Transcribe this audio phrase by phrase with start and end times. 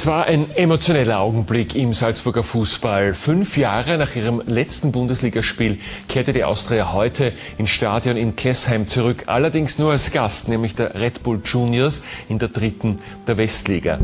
[0.00, 3.12] Es war ein emotioneller Augenblick im Salzburger Fußball.
[3.12, 5.78] Fünf Jahre nach ihrem letzten Bundesligaspiel
[6.08, 10.94] kehrte die Austria heute ins Stadion in Klessheim zurück, allerdings nur als Gast, nämlich der
[10.94, 13.98] Red Bull Juniors in der dritten der Westliga.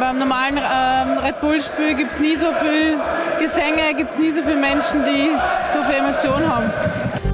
[0.00, 2.98] Beim normalen ähm, Red Bull-Spiel gibt es nie so viel
[3.38, 5.30] Gesänge, gibt es nie so viele Menschen, die
[5.72, 7.25] so viel Emotion haben.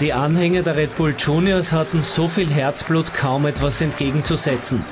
[0.00, 4.84] Die Anhänger der Red Bull Juniors hatten so viel Herzblut kaum etwas entgegenzusetzen.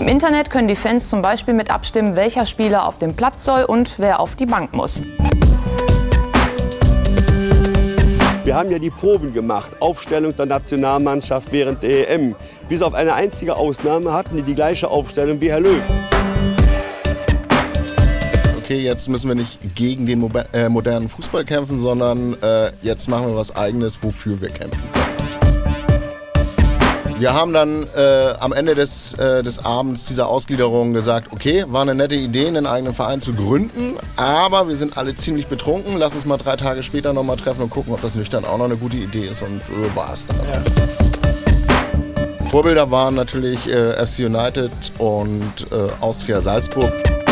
[0.00, 3.64] Im Internet können die Fans zum Beispiel mit abstimmen, welcher Spieler auf dem Platz soll
[3.64, 5.02] und wer auf die Bank muss.
[8.44, 12.34] Wir haben ja die Proben gemacht, Aufstellung der Nationalmannschaft während der EM.
[12.70, 15.82] Bis auf eine einzige Ausnahme hatten die die gleiche Aufstellung wie Herr Löw
[18.64, 23.26] okay, jetzt müssen wir nicht gegen den äh, modernen Fußball kämpfen, sondern äh, jetzt machen
[23.26, 24.82] wir was Eigenes, wofür wir kämpfen.
[27.18, 31.82] Wir haben dann äh, am Ende des, äh, des Abends dieser Ausgliederung gesagt, okay, war
[31.82, 35.98] eine nette Idee, einen eigenen Verein zu gründen, aber wir sind alle ziemlich betrunken.
[35.98, 38.64] Lass uns mal drei Tage später nochmal treffen und gucken, ob das nüchtern auch noch
[38.64, 39.42] eine gute Idee ist.
[39.42, 40.38] Und so war es dann.
[40.38, 40.62] Ja.
[42.46, 47.23] Vorbilder waren natürlich äh, FC United und äh, Austria Salzburg.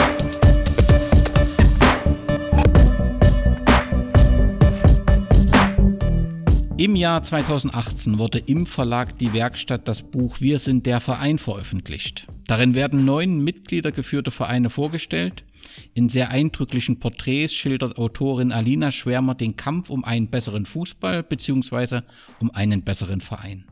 [6.83, 12.27] Im Jahr 2018 wurde im Verlag Die Werkstatt das Buch Wir sind der Verein veröffentlicht.
[12.49, 15.45] Darin werden neun Mitglieder geführte Vereine vorgestellt.
[15.95, 22.01] In sehr eindrücklichen Porträts schildert Autorin Alina Schwärmer den Kampf um einen besseren Fußball bzw.
[22.41, 23.65] um einen besseren Verein.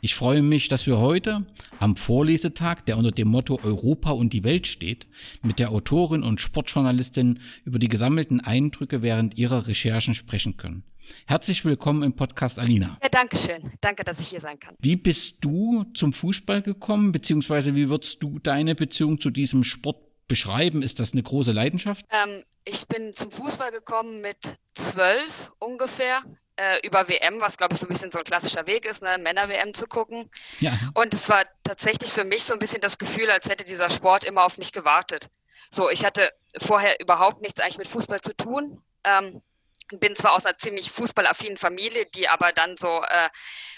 [0.00, 1.46] Ich freue mich, dass wir heute
[1.78, 5.06] am Vorlesetag, der unter dem Motto Europa und die Welt steht,
[5.42, 10.84] mit der Autorin und Sportjournalistin über die gesammelten Eindrücke während ihrer Recherchen sprechen können.
[11.26, 12.98] Herzlich willkommen im Podcast Alina.
[13.02, 13.72] Ja, danke schön.
[13.80, 14.74] Danke, dass ich hier sein kann.
[14.80, 19.98] Wie bist du zum Fußball gekommen, beziehungsweise wie würdest du deine Beziehung zu diesem Sport
[20.28, 20.82] beschreiben?
[20.82, 22.06] Ist das eine große Leidenschaft?
[22.10, 24.38] Ähm, ich bin zum Fußball gekommen mit
[24.74, 26.22] zwölf ungefähr.
[26.56, 29.18] Äh, über WM, was glaube ich so ein bisschen so ein klassischer Weg ist, ne?
[29.18, 30.30] Männer-WM zu gucken.
[30.60, 30.72] Ja.
[30.94, 34.24] Und es war tatsächlich für mich so ein bisschen das Gefühl, als hätte dieser Sport
[34.24, 35.30] immer auf mich gewartet.
[35.70, 38.80] So, ich hatte vorher überhaupt nichts eigentlich mit Fußball zu tun.
[39.02, 39.42] Ähm,
[39.88, 43.28] bin zwar aus einer ziemlich fußballaffinen Familie, die aber dann so äh,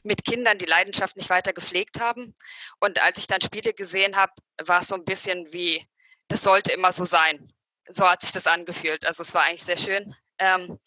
[0.04, 2.34] mit Kindern die Leidenschaft nicht weiter gepflegt haben.
[2.78, 4.32] Und als ich dann Spiele gesehen habe,
[4.64, 5.84] war es so ein bisschen wie,
[6.28, 7.53] das sollte immer so sein.
[7.88, 9.04] So hat sich das angefühlt.
[9.04, 10.14] Also es war eigentlich sehr schön.
[10.38, 10.78] Ähm,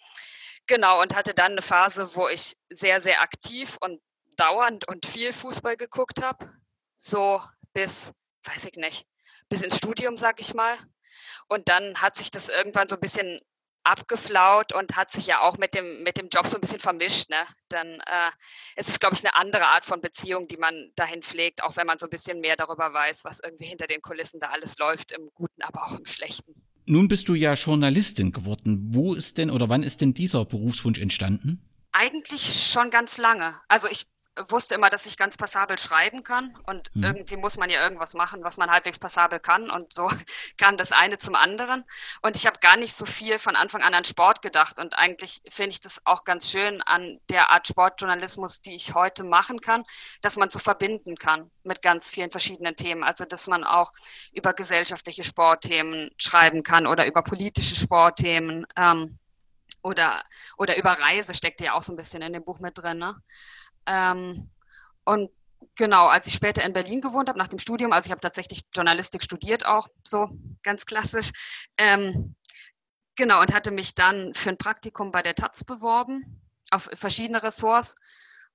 [0.69, 4.00] genau, und hatte dann eine Phase, wo ich sehr, sehr aktiv und
[4.38, 6.53] dauernd und viel Fußball geguckt habe.
[6.96, 7.41] So
[7.74, 8.13] bis,
[8.46, 9.06] weiß ich nicht,
[9.50, 10.78] bis ins Studium, sag ich mal.
[11.47, 13.41] Und dann hat sich das irgendwann so ein bisschen
[13.84, 17.30] abgeflaut und hat sich ja auch mit dem, mit dem Job so ein bisschen vermischt.
[17.30, 17.44] Ne?
[17.69, 18.30] Dann äh,
[18.75, 21.88] ist es, glaube ich, eine andere Art von Beziehung, die man dahin pflegt, auch wenn
[21.88, 25.12] man so ein bisschen mehr darüber weiß, was irgendwie hinter den Kulissen da alles läuft,
[25.12, 26.69] im Guten, aber auch im Schlechten.
[26.89, 28.79] Nun bist du ja Journalistin geworden.
[28.95, 31.61] Wo ist denn oder wann ist denn dieser Berufswunsch entstanden?
[31.91, 33.53] Eigentlich schon ganz lange.
[33.67, 34.07] Also ich
[34.47, 37.03] wusste immer, dass ich ganz passabel schreiben kann und mhm.
[37.03, 40.09] irgendwie muss man ja irgendwas machen, was man halbwegs passabel kann und so
[40.57, 41.83] kam das eine zum anderen
[42.22, 45.41] und ich habe gar nicht so viel von Anfang an an Sport gedacht und eigentlich
[45.50, 49.83] finde ich das auch ganz schön an der Art Sportjournalismus, die ich heute machen kann,
[50.22, 53.91] dass man so verbinden kann mit ganz vielen verschiedenen Themen, also dass man auch
[54.33, 59.17] über gesellschaftliche Sportthemen schreiben kann oder über politische Sportthemen ähm,
[59.83, 60.21] oder,
[60.57, 62.97] oder über Reise steckt ja auch so ein bisschen in dem Buch mit drin.
[62.97, 63.16] Ne?
[63.85, 64.50] Ähm,
[65.06, 65.29] und
[65.75, 68.62] genau, als ich später in Berlin gewohnt habe, nach dem Studium, also ich habe tatsächlich
[68.75, 70.29] Journalistik studiert auch, so
[70.63, 71.31] ganz klassisch.
[71.78, 72.35] Ähm,
[73.16, 77.95] genau, und hatte mich dann für ein Praktikum bei der Taz beworben, auf verschiedene Ressorts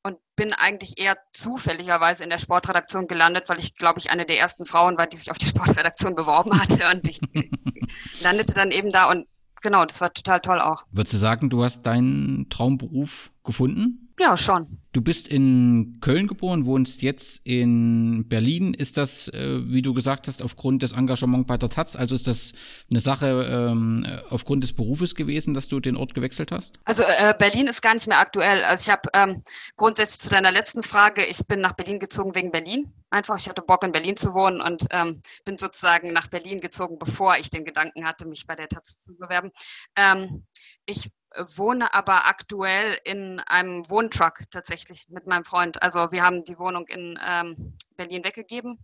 [0.05, 4.39] und bin eigentlich eher zufälligerweise in der Sportredaktion gelandet, weil ich, glaube ich, eine der
[4.39, 6.85] ersten Frauen war, die sich auf die Sportredaktion beworben hatte.
[6.95, 7.21] Und ich
[8.21, 9.27] landete dann eben da und
[9.63, 10.85] genau, das war total toll auch.
[10.93, 14.04] Würdest du sagen, du hast deinen Traumberuf gefunden?
[14.21, 14.79] Ja, schon.
[14.93, 18.73] Du bist in Köln geboren, wohnst jetzt in Berlin.
[18.73, 22.29] Ist das, äh, wie du gesagt hast, aufgrund des Engagements bei der Taz, also ist
[22.29, 22.53] das
[22.89, 26.79] eine Sache ähm, aufgrund des Berufes gewesen, dass du den Ort gewechselt hast?
[26.85, 28.63] Also äh, Berlin ist gar nicht mehr aktuell.
[28.63, 29.43] Also ich habe ähm,
[29.77, 32.93] grundsätzlich zu deiner letzten Frage, ich bin nach Berlin gezogen wegen Berlin.
[33.11, 36.99] Einfach, ich hatte Bock in Berlin zu wohnen und ähm, bin sozusagen nach Berlin gezogen,
[37.01, 39.51] bevor ich den Gedanken hatte, mich bei der Taz zu bewerben.
[39.97, 40.45] Ähm,
[40.87, 45.83] ich wohne aber aktuell in einem Wohntruck tatsächlich mit meinem Freund.
[45.83, 48.79] Also wir haben die Wohnung in ähm, Berlin weggegeben.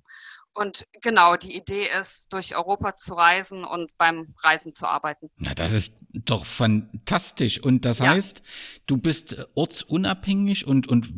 [0.52, 5.30] Und genau, die Idee ist, durch Europa zu reisen und beim Reisen zu arbeiten.
[5.36, 7.60] Na, das ist doch fantastisch.
[7.60, 8.08] Und das ja.
[8.08, 8.42] heißt,
[8.86, 11.12] du bist ortsunabhängig und, und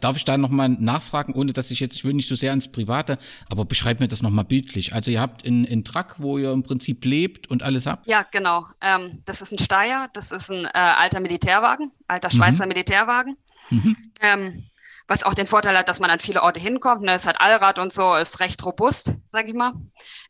[0.00, 2.68] darf ich da nochmal nachfragen, ohne dass ich jetzt, ich will nicht so sehr ins
[2.68, 4.92] Private, aber beschreib mir das nochmal bildlich.
[4.92, 8.08] Also ihr habt in, in Truck, wo ihr im Prinzip lebt und alles habt?
[8.08, 8.66] Ja, genau.
[8.80, 12.70] Ähm, das ist ein Steyr, das ist ein äh, alter Militärwagen, alter Schweizer mhm.
[12.70, 13.36] Militärwagen.
[13.70, 13.96] Mhm.
[14.20, 14.64] Ähm,
[15.08, 17.02] was auch den Vorteil hat, dass man an viele Orte hinkommt.
[17.02, 17.12] Ne?
[17.12, 19.72] Es hat Allrad und so, ist recht robust, sag ich mal.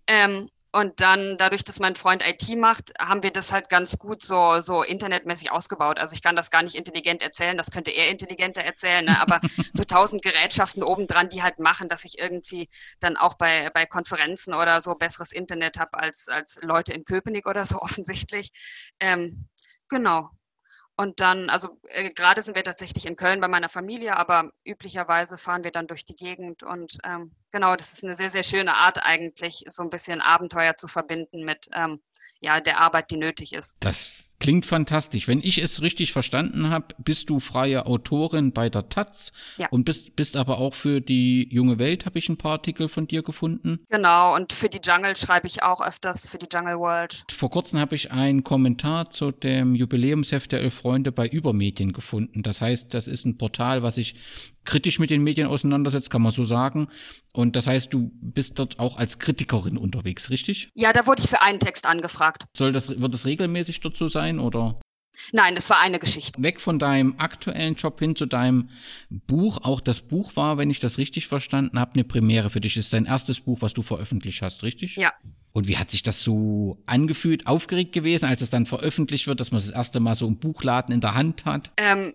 [0.06, 4.20] Ähm, und dann, dadurch, dass mein Freund IT macht, haben wir das halt ganz gut
[4.20, 5.99] so, so internetmäßig ausgebaut.
[5.99, 9.19] Also ich kann das gar nicht intelligent erzählen, das könnte er intelligenter erzählen, ne?
[9.19, 9.40] aber
[9.73, 12.69] so tausend Gerätschaften obendran, die halt machen, dass ich irgendwie
[13.00, 17.46] dann auch bei, bei Konferenzen oder so besseres Internet habe als, als Leute in Köpenick
[17.46, 18.50] oder so offensichtlich.
[19.00, 19.49] Ähm,
[19.88, 20.28] genau.
[20.99, 25.38] Und dann, also äh, gerade sind wir tatsächlich in Köln bei meiner Familie, aber üblicherweise
[25.38, 26.62] fahren wir dann durch die Gegend.
[26.62, 30.76] Und ähm, genau, das ist eine sehr, sehr schöne Art eigentlich, so ein bisschen Abenteuer
[30.76, 32.00] zu verbinden mit ähm,
[32.41, 33.76] ja, der Arbeit, die nötig ist.
[33.81, 35.26] Das klingt fantastisch.
[35.26, 39.69] Wenn ich es richtig verstanden habe, bist du freie Autorin bei der Taz ja.
[39.70, 43.08] und bist, bist aber auch für die junge Welt, habe ich ein paar Artikel von
[43.08, 43.87] dir gefunden.
[43.88, 47.25] Genau, und für die Jungle schreibe ich auch öfters, für die Jungle World.
[47.35, 52.43] Vor kurzem habe ich einen Kommentar zu dem Jubiläumsheft der Elf Freunde bei Übermedien gefunden.
[52.43, 54.14] Das heißt, das ist ein Portal, was sich
[54.66, 56.88] kritisch mit den Medien auseinandersetzt, kann man so sagen.
[57.32, 60.70] Und das heißt, du bist dort auch als Kritikerin unterwegs, richtig?
[60.74, 62.44] Ja, da wurde ich für einen Text angefragt.
[62.54, 64.78] Soll das, wird das regelmäßig dort so sein oder?
[65.32, 66.42] Nein, das war eine Geschichte.
[66.42, 68.68] Weg von deinem aktuellen Job hin zu deinem
[69.08, 69.58] Buch.
[69.62, 72.74] Auch das Buch war, wenn ich das richtig verstanden habe, eine Premiere für dich.
[72.74, 74.96] Das ist dein erstes Buch, was du veröffentlicht hast, richtig?
[74.96, 75.12] Ja.
[75.52, 79.52] Und wie hat sich das so angefühlt, aufgeregt gewesen, als es dann veröffentlicht wird, dass
[79.52, 81.70] man das erste Mal so ein Buchladen in der Hand hat?
[81.78, 82.12] Ähm,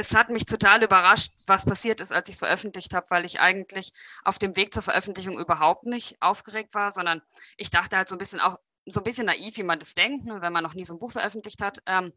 [0.00, 3.40] es hat mich total überrascht, was passiert ist, als ich es veröffentlicht habe, weil ich
[3.40, 3.92] eigentlich
[4.24, 7.22] auf dem Weg zur Veröffentlichung überhaupt nicht aufgeregt war, sondern
[7.56, 8.56] ich dachte halt so ein bisschen auch
[8.86, 10.98] so ein bisschen naiv, wie man das denkt, ne, wenn man noch nie so ein
[10.98, 11.82] Buch veröffentlicht hat.
[11.86, 12.12] Ähm,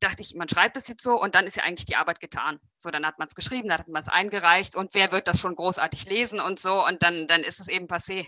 [0.00, 2.58] dachte ich, man schreibt es jetzt so und dann ist ja eigentlich die Arbeit getan.
[2.78, 5.40] So, dann hat man es geschrieben, dann hat man es eingereicht und wer wird das
[5.40, 8.26] schon großartig lesen und so und dann, dann ist es eben passé.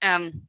[0.00, 0.48] Ähm,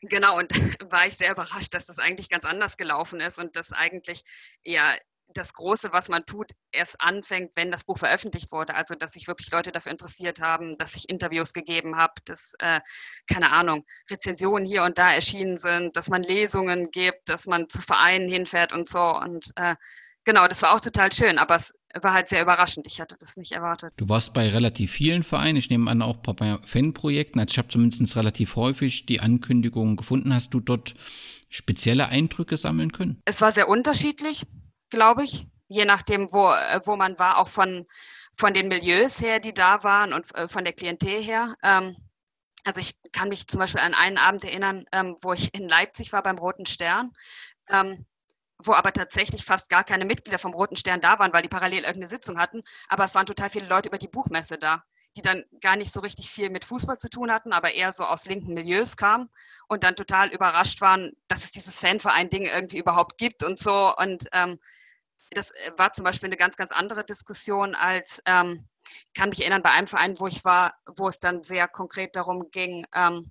[0.00, 0.50] genau, und
[0.90, 4.22] war ich sehr überrascht, dass das eigentlich ganz anders gelaufen ist und dass eigentlich
[4.62, 4.94] ja
[5.34, 8.74] das Große, was man tut, erst anfängt, wenn das Buch veröffentlicht wurde.
[8.74, 12.80] Also, dass sich wirklich Leute dafür interessiert haben, dass ich Interviews gegeben habe, dass, äh,
[13.26, 17.82] keine Ahnung, Rezensionen hier und da erschienen sind, dass man Lesungen gibt, dass man zu
[17.82, 19.00] Vereinen hinfährt und so.
[19.00, 19.76] Und äh,
[20.24, 22.86] genau, das war auch total schön, aber es war halt sehr überraschend.
[22.86, 23.92] Ich hatte das nicht erwartet.
[23.96, 27.40] Du warst bei relativ vielen Vereinen, ich nehme an auch bei Fanprojekten.
[27.40, 30.34] Also ich habe zumindest relativ häufig die Ankündigungen gefunden.
[30.34, 30.94] Hast du dort
[31.48, 33.20] spezielle Eindrücke sammeln können?
[33.24, 34.44] Es war sehr unterschiedlich
[34.90, 37.86] glaube ich, je nachdem, wo, äh, wo man war, auch von,
[38.32, 41.54] von den Milieus her, die da waren und äh, von der Klientel her.
[41.62, 41.96] Ähm,
[42.64, 46.12] also ich kann mich zum Beispiel an einen Abend erinnern, ähm, wo ich in Leipzig
[46.12, 47.12] war beim Roten Stern,
[47.68, 48.06] ähm,
[48.58, 51.80] wo aber tatsächlich fast gar keine Mitglieder vom Roten Stern da waren, weil die parallel
[51.80, 52.62] irgendeine Sitzung hatten.
[52.88, 54.82] Aber es waren total viele Leute über die Buchmesse da,
[55.16, 58.04] die dann gar nicht so richtig viel mit Fußball zu tun hatten, aber eher so
[58.04, 59.28] aus linken Milieus kamen
[59.66, 63.94] und dann total überrascht waren, dass es dieses Fanverein-Ding irgendwie überhaupt gibt und so.
[63.96, 64.58] Und ähm,
[65.30, 68.68] das äh, war zum Beispiel eine ganz, ganz andere Diskussion als, ähm,
[69.16, 72.50] kann mich erinnern, bei einem Verein, wo ich war, wo es dann sehr konkret darum
[72.50, 73.30] ging, ähm,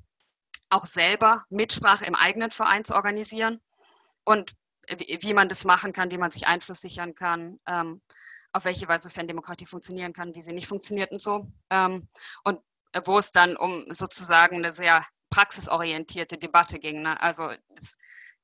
[0.69, 3.61] auch selber Mitsprache im eigenen Verein zu organisieren
[4.25, 4.53] und
[4.89, 8.01] wie, wie, man das machen kann, wie man sich Einfluss sichern kann, ähm,
[8.57, 11.47] auf welche Weise Fandemokratie funktionieren kann, wie sie nicht funktioniert und so.
[11.69, 12.07] Ähm,
[12.43, 12.59] und
[13.05, 17.03] wo es dann um sozusagen eine sehr praxisorientierte Debatte ging.
[17.03, 17.21] Ne?
[17.21, 17.97] Also das,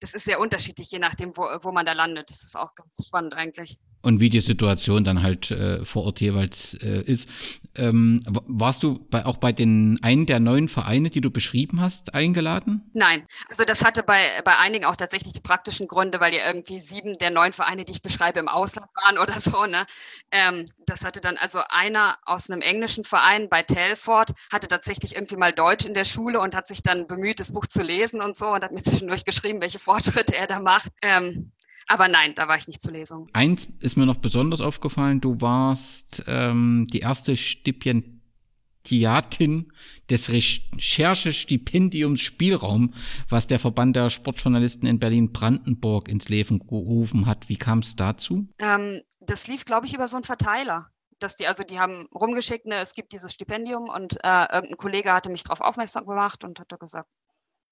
[0.03, 2.29] das ist sehr unterschiedlich, je nachdem, wo, wo man da landet.
[2.29, 6.19] Das ist auch ganz spannend eigentlich und wie die Situation dann halt äh, vor Ort
[6.19, 7.29] jeweils äh, ist.
[7.75, 12.13] Ähm, warst du bei, auch bei den einen der neuen Vereine, die du beschrieben hast,
[12.13, 12.91] eingeladen?
[12.93, 16.79] Nein, also das hatte bei, bei einigen auch tatsächlich die praktischen Gründe, weil ja irgendwie
[16.79, 19.65] sieben der neun Vereine, die ich beschreibe, im Ausland waren oder so.
[19.65, 19.86] Ne?
[20.31, 25.38] Ähm, das hatte dann also einer aus einem englischen Verein bei Telford, hatte tatsächlich irgendwie
[25.38, 28.36] mal Deutsch in der Schule und hat sich dann bemüht, das Buch zu lesen und
[28.36, 30.91] so und hat mir zwischendurch geschrieben, welche Fortschritte er da macht.
[31.03, 31.51] Ähm,
[31.88, 33.27] aber nein, da war ich nicht zur Lesung.
[33.33, 39.71] Eins ist mir noch besonders aufgefallen, du warst ähm, die erste Stipendiatin
[40.09, 42.95] des Recherchestipendiums Spielraum,
[43.29, 47.47] was der Verband der Sportjournalisten in Berlin-Brandenburg ins Leben gerufen hat.
[47.50, 48.47] Wie kam es dazu?
[48.57, 52.65] Ähm, das lief, glaube ich, über so einen Verteiler dass die, also die haben rumgeschickt,
[52.65, 56.59] ne, es gibt dieses Stipendium und äh, irgendein Kollege hatte mich darauf aufmerksam gemacht und
[56.59, 57.07] hat gesagt,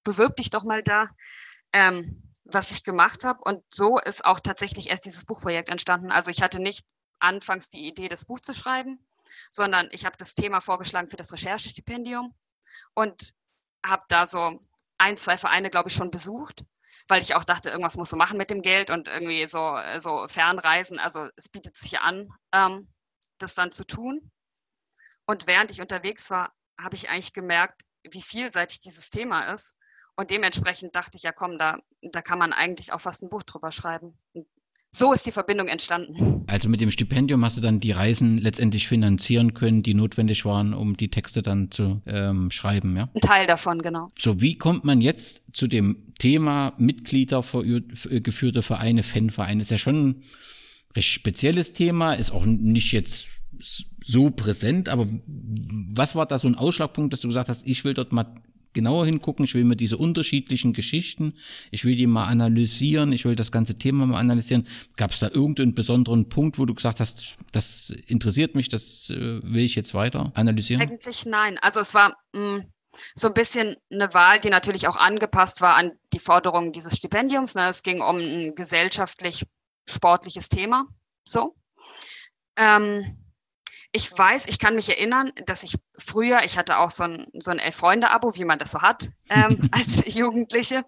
[0.04, 1.08] bewirb dich doch mal da.
[1.72, 3.40] Ähm, was ich gemacht habe.
[3.44, 6.10] Und so ist auch tatsächlich erst dieses Buchprojekt entstanden.
[6.10, 6.86] Also ich hatte nicht
[7.18, 8.98] anfangs die Idee, das Buch zu schreiben,
[9.50, 12.34] sondern ich habe das Thema vorgeschlagen für das Recherchestipendium
[12.94, 13.34] und
[13.84, 14.60] habe da so
[14.98, 16.64] ein, zwei Vereine, glaube ich, schon besucht,
[17.08, 20.26] weil ich auch dachte, irgendwas muss so machen mit dem Geld und irgendwie so, so
[20.28, 20.98] Fernreisen.
[20.98, 22.88] Also es bietet sich an, ähm,
[23.38, 24.30] das dann zu tun.
[25.26, 29.76] Und während ich unterwegs war, habe ich eigentlich gemerkt, wie vielseitig dieses Thema ist.
[30.16, 33.42] Und dementsprechend dachte ich, ja komm, da, da kann man eigentlich auch fast ein Buch
[33.42, 34.14] drüber schreiben.
[34.34, 34.46] Und
[34.94, 36.44] so ist die Verbindung entstanden.
[36.46, 40.74] Also mit dem Stipendium hast du dann die Reisen letztendlich finanzieren können, die notwendig waren,
[40.74, 43.08] um die Texte dann zu ähm, schreiben, ja?
[43.14, 44.12] Ein Teil davon, genau.
[44.18, 49.62] So, wie kommt man jetzt zu dem Thema Mitglieder geführte Vereine, Fanvereine?
[49.62, 50.22] Ist ja schon ein
[50.94, 53.28] recht spezielles Thema, ist auch nicht jetzt
[54.04, 57.94] so präsent, aber was war da so ein Ausschlagpunkt, dass du gesagt hast, ich will
[57.94, 58.34] dort mal
[58.72, 61.34] genauer hingucken, ich will mir diese unterschiedlichen Geschichten,
[61.70, 64.66] ich will die mal analysieren, ich will das ganze Thema mal analysieren.
[64.96, 69.40] Gab es da irgendeinen besonderen Punkt, wo du gesagt hast, das interessiert mich, das äh,
[69.42, 70.82] will ich jetzt weiter analysieren?
[70.82, 71.58] Eigentlich nein.
[71.60, 72.64] Also es war mh, mm,
[73.14, 77.54] so ein bisschen eine Wahl, die natürlich auch angepasst war an die Forderungen dieses Stipendiums.
[77.54, 77.68] Ne?
[77.68, 79.44] Es ging um ein gesellschaftlich
[79.88, 80.86] sportliches Thema.
[81.24, 81.56] So.
[82.56, 83.21] Ähm,
[83.94, 87.50] ich weiß, ich kann mich erinnern, dass ich früher, ich hatte auch so ein, so
[87.50, 90.84] ein Elf-Freunde-Abo, wie man das so hat ähm, als Jugendliche,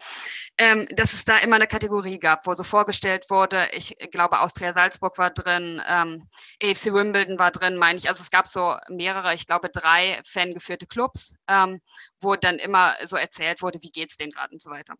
[0.56, 4.72] ähm, dass es da immer eine Kategorie gab, wo so vorgestellt wurde, ich glaube, Austria
[4.72, 6.26] Salzburg war drin, ähm,
[6.62, 8.08] AFC Wimbledon war drin, meine ich.
[8.08, 11.82] Also es gab so mehrere, ich glaube, drei fangeführte Clubs, ähm,
[12.20, 14.94] wo dann immer so erzählt wurde, wie geht's denen gerade und so weiter.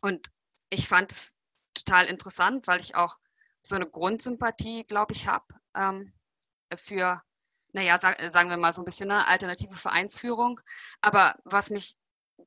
[0.00, 0.28] Und
[0.70, 1.34] ich fand es
[1.74, 3.16] total interessant, weil ich auch
[3.60, 5.44] so eine Grundsympathie, glaube ich, habe
[5.74, 6.14] ähm,
[6.76, 7.22] für,
[7.72, 10.60] naja, sag, sagen wir mal so ein bisschen eine alternative Vereinsführung.
[11.00, 11.94] Aber was mich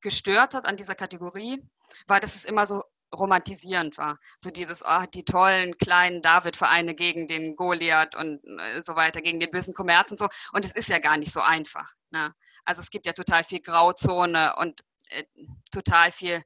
[0.02, 1.62] gestört hat an dieser Kategorie,
[2.08, 4.18] war, dass es immer so romantisierend war.
[4.38, 9.40] So dieses, oh, die tollen kleinen David-Vereine gegen den Goliath und äh, so weiter, gegen
[9.40, 10.28] den bösen Kommerz und so.
[10.54, 11.92] Und es ist ja gar nicht so einfach.
[12.12, 12.34] Ne?
[12.66, 15.26] Also es gibt ja total viel Grauzone und äh,
[15.72, 16.42] total viel,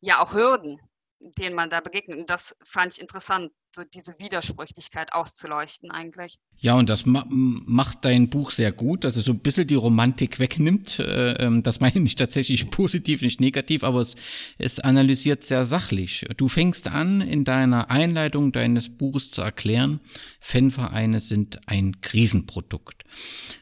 [0.00, 0.80] ja auch Hürden,
[1.20, 2.18] denen man da begegnet.
[2.18, 6.38] Und das fand ich interessant, so diese Widersprüchlichkeit auszuleuchten eigentlich.
[6.58, 9.76] Ja, und das ma macht dein Buch sehr gut, dass es so ein bisschen die
[9.76, 10.98] Romantik wegnimmt.
[10.98, 14.16] Äh, ähm, das meine ich tatsächlich positiv, nicht negativ, aber es,
[14.58, 16.26] es analysiert sehr sachlich.
[16.36, 20.00] Du fängst an, in deiner Einleitung deines Buches zu erklären,
[20.40, 23.04] Fanvereine sind ein Krisenprodukt.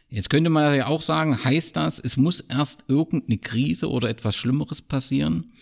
[0.09, 4.37] Jetzt könnte man ja auch sagen, heißt das, es muss erst irgendeine Krise oder etwas
[4.37, 5.53] Schlimmeres passieren,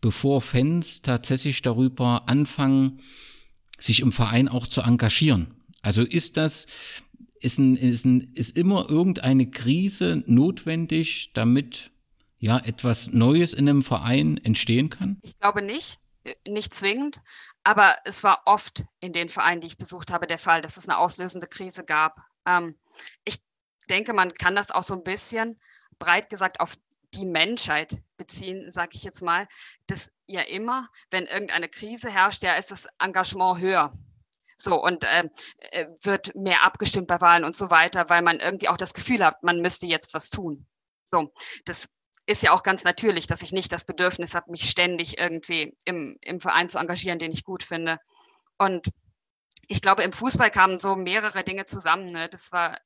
[0.00, 3.00] bevor Fans tatsächlich darüber anfangen,
[3.78, 5.54] sich im Verein auch zu engagieren.
[5.82, 6.66] Also ist das,
[7.40, 11.90] ist, ein, ist, ein, ist immer irgendeine Krise notwendig, damit
[12.38, 15.18] ja etwas Neues in einem Verein entstehen kann?
[15.22, 15.98] Ich glaube nicht,
[16.46, 17.20] nicht zwingend,
[17.64, 20.88] aber es war oft in den Vereinen, die ich besucht habe, der Fall, dass es
[20.88, 22.20] eine auslösende Krise gab.
[22.46, 22.74] Ähm,
[23.24, 23.38] ich
[23.88, 25.58] denke, man kann das auch so ein bisschen
[25.98, 26.76] breit gesagt auf
[27.14, 29.46] die Menschheit beziehen, sage ich jetzt mal,
[29.86, 33.92] dass ja immer, wenn irgendeine Krise herrscht, ja ist das Engagement höher.
[34.58, 38.68] So, und ähm, äh, wird mehr abgestimmt bei Wahlen und so weiter, weil man irgendwie
[38.68, 40.66] auch das Gefühl hat, man müsste jetzt was tun.
[41.04, 41.32] So,
[41.66, 41.88] das
[42.24, 46.16] ist ja auch ganz natürlich, dass ich nicht das Bedürfnis habe, mich ständig irgendwie im,
[46.22, 47.98] im Verein zu engagieren, den ich gut finde.
[48.58, 48.88] Und
[49.68, 52.06] ich glaube, im Fußball kamen so mehrere Dinge zusammen.
[52.06, 52.28] Ne?
[52.28, 52.78] Das war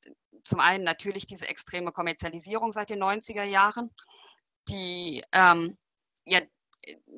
[0.43, 3.89] zum einen natürlich diese extreme Kommerzialisierung seit den 90er Jahren,
[4.67, 5.77] die ähm,
[6.25, 6.41] ja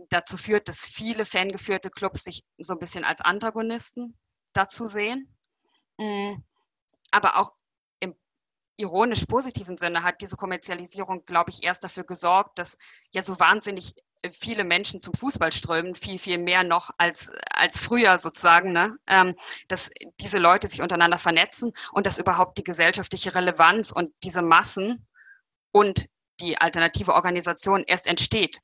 [0.09, 4.17] dazu führt, dass viele fangeführte Clubs sich so ein bisschen als Antagonisten
[4.53, 5.33] dazu sehen.
[5.97, 6.35] Mm,
[7.11, 7.51] aber auch
[7.99, 8.15] im
[8.75, 12.77] ironisch positiven Sinne hat diese Kommerzialisierung, glaube ich, erst dafür gesorgt, dass
[13.13, 13.93] ja so wahnsinnig
[14.29, 18.95] viele Menschen zum Fußball strömen, viel, viel mehr noch als, als früher sozusagen, ne?
[19.07, 19.35] Ähm,
[19.67, 19.89] dass
[20.21, 25.05] diese Leute sich untereinander vernetzen und dass überhaupt die gesellschaftliche Relevanz und diese Massen
[25.71, 26.07] und
[26.41, 28.59] die alternative Organisation erst entsteht,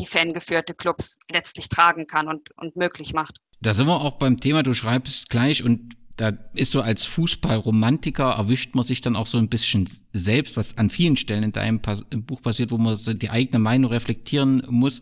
[0.00, 3.38] die fangeführte Clubs letztlich tragen kann und, und möglich macht.
[3.60, 8.30] Da sind wir auch beim Thema, du schreibst gleich und da ist so als Fußballromantiker
[8.30, 11.80] erwischt man sich dann auch so ein bisschen selbst, was an vielen Stellen in deinem
[11.80, 15.00] Buch passiert, wo man die eigene Meinung reflektieren muss,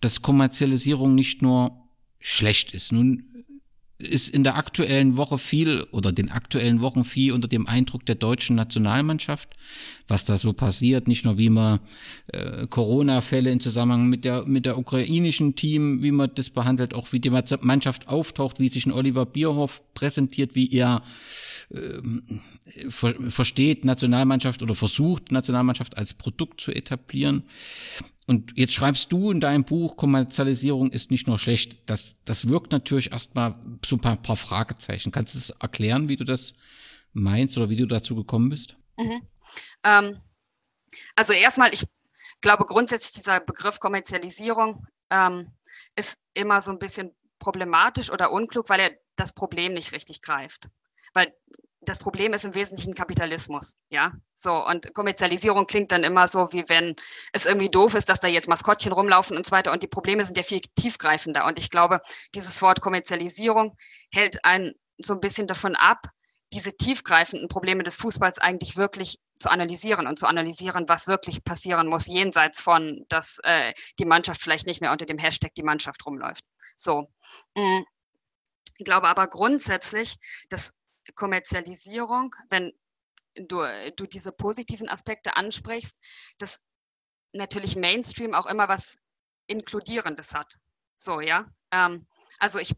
[0.00, 2.92] dass Kommerzialisierung nicht nur schlecht ist.
[2.92, 3.24] Nun
[3.98, 8.16] ist in der aktuellen Woche viel oder den aktuellen Wochen viel unter dem Eindruck der
[8.16, 9.50] deutschen Nationalmannschaft,
[10.08, 11.78] was da so passiert, nicht nur wie man
[12.32, 17.12] äh, Corona-Fälle in Zusammenhang mit der mit der ukrainischen Team, wie man das behandelt, auch
[17.12, 21.02] wie die Mannschaft auftaucht, wie sich ein Oliver Bierhoff präsentiert, wie er
[21.70, 27.44] äh, ver versteht Nationalmannschaft oder versucht Nationalmannschaft als Produkt zu etablieren.
[28.26, 31.78] Und jetzt schreibst du in deinem Buch, Kommerzialisierung ist nicht nur schlecht.
[31.86, 33.54] Das, das wirkt natürlich erstmal
[33.84, 35.12] so ein paar, paar Fragezeichen.
[35.12, 36.54] Kannst du es erklären, wie du das,
[37.12, 38.76] meinst oder wie du dazu gekommen bist?
[38.96, 39.22] Mhm.
[39.84, 40.20] Ähm,
[41.16, 41.84] also erstmal, ich
[42.40, 45.50] glaube grundsätzlich dieser Begriff Kommerzialisierung ähm,
[45.96, 50.68] ist immer so ein bisschen problematisch oder unklug, weil er das Problem nicht richtig greift.
[51.14, 51.32] Weil
[51.84, 54.12] das Problem ist im Wesentlichen Kapitalismus, ja.
[54.34, 56.96] So, und Kommerzialisierung klingt dann immer so, wie wenn
[57.32, 59.72] es irgendwie doof ist, dass da jetzt Maskottchen rumlaufen und so weiter.
[59.72, 61.44] Und die Probleme sind ja viel tiefgreifender.
[61.46, 62.00] Und ich glaube,
[62.34, 63.76] dieses Wort Kommerzialisierung
[64.12, 66.06] hält einen so ein bisschen davon ab,
[66.52, 71.88] diese tiefgreifenden Probleme des Fußballs eigentlich wirklich zu analysieren und zu analysieren, was wirklich passieren
[71.88, 76.06] muss, jenseits von, dass äh, die Mannschaft vielleicht nicht mehr unter dem Hashtag die Mannschaft
[76.06, 76.44] rumläuft.
[76.76, 77.08] So.
[77.56, 77.82] Mm.
[78.76, 80.16] Ich glaube aber grundsätzlich,
[80.48, 80.72] dass
[81.14, 82.72] Kommerzialisierung, wenn
[83.34, 83.64] du,
[83.96, 85.98] du diese positiven Aspekte ansprichst,
[86.38, 86.60] dass
[87.32, 88.96] natürlich Mainstream auch immer was
[89.46, 90.58] Inkludierendes hat.
[90.96, 91.46] So, ja.
[91.70, 92.06] Ähm,
[92.38, 92.74] also ich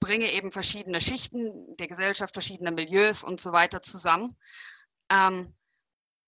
[0.00, 4.36] bringe eben verschiedene Schichten der Gesellschaft, verschiedene Milieus und so weiter zusammen.
[5.10, 5.54] Ähm,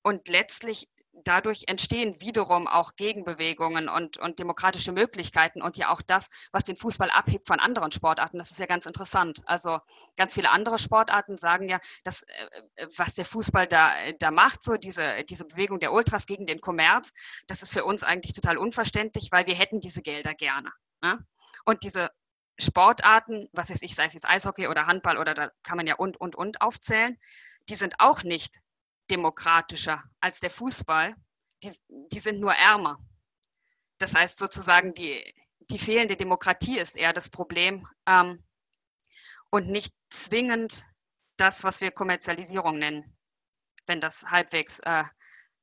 [0.03, 0.89] und letztlich
[1.25, 6.77] dadurch entstehen wiederum auch Gegenbewegungen und, und demokratische Möglichkeiten und ja auch das, was den
[6.77, 8.39] Fußball abhebt von anderen Sportarten.
[8.39, 9.43] Das ist ja ganz interessant.
[9.47, 9.79] Also
[10.17, 14.77] ganz viele andere Sportarten sagen ja, dass äh, was der Fußball da, da macht, so
[14.77, 17.12] diese, diese Bewegung der Ultras gegen den Kommerz,
[17.47, 20.71] das ist für uns eigentlich total unverständlich, weil wir hätten diese Gelder gerne.
[21.03, 21.19] Ne?
[21.65, 22.11] Und diese
[22.59, 25.97] Sportarten, was weiß ich, sei es jetzt Eishockey oder Handball oder da kann man ja
[25.97, 27.19] und, und, und aufzählen,
[27.69, 28.61] die sind auch nicht
[29.11, 31.14] demokratischer als der Fußball.
[31.62, 32.99] Die, die sind nur ärmer.
[33.99, 35.23] Das heißt sozusagen, die,
[35.71, 38.43] die fehlende Demokratie ist eher das Problem ähm,
[39.50, 40.87] und nicht zwingend
[41.37, 43.17] das, was wir Kommerzialisierung nennen,
[43.87, 45.05] wenn das halbwegs, äh,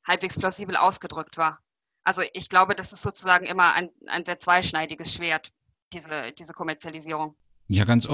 [0.05, 1.59] halbwegs plausibel ausgedrückt war.
[2.03, 5.51] Also ich glaube, das ist sozusagen immer ein, ein sehr zweischneidiges Schwert,
[5.93, 7.35] diese, diese Kommerzialisierung.
[7.67, 8.07] Ja, ganz,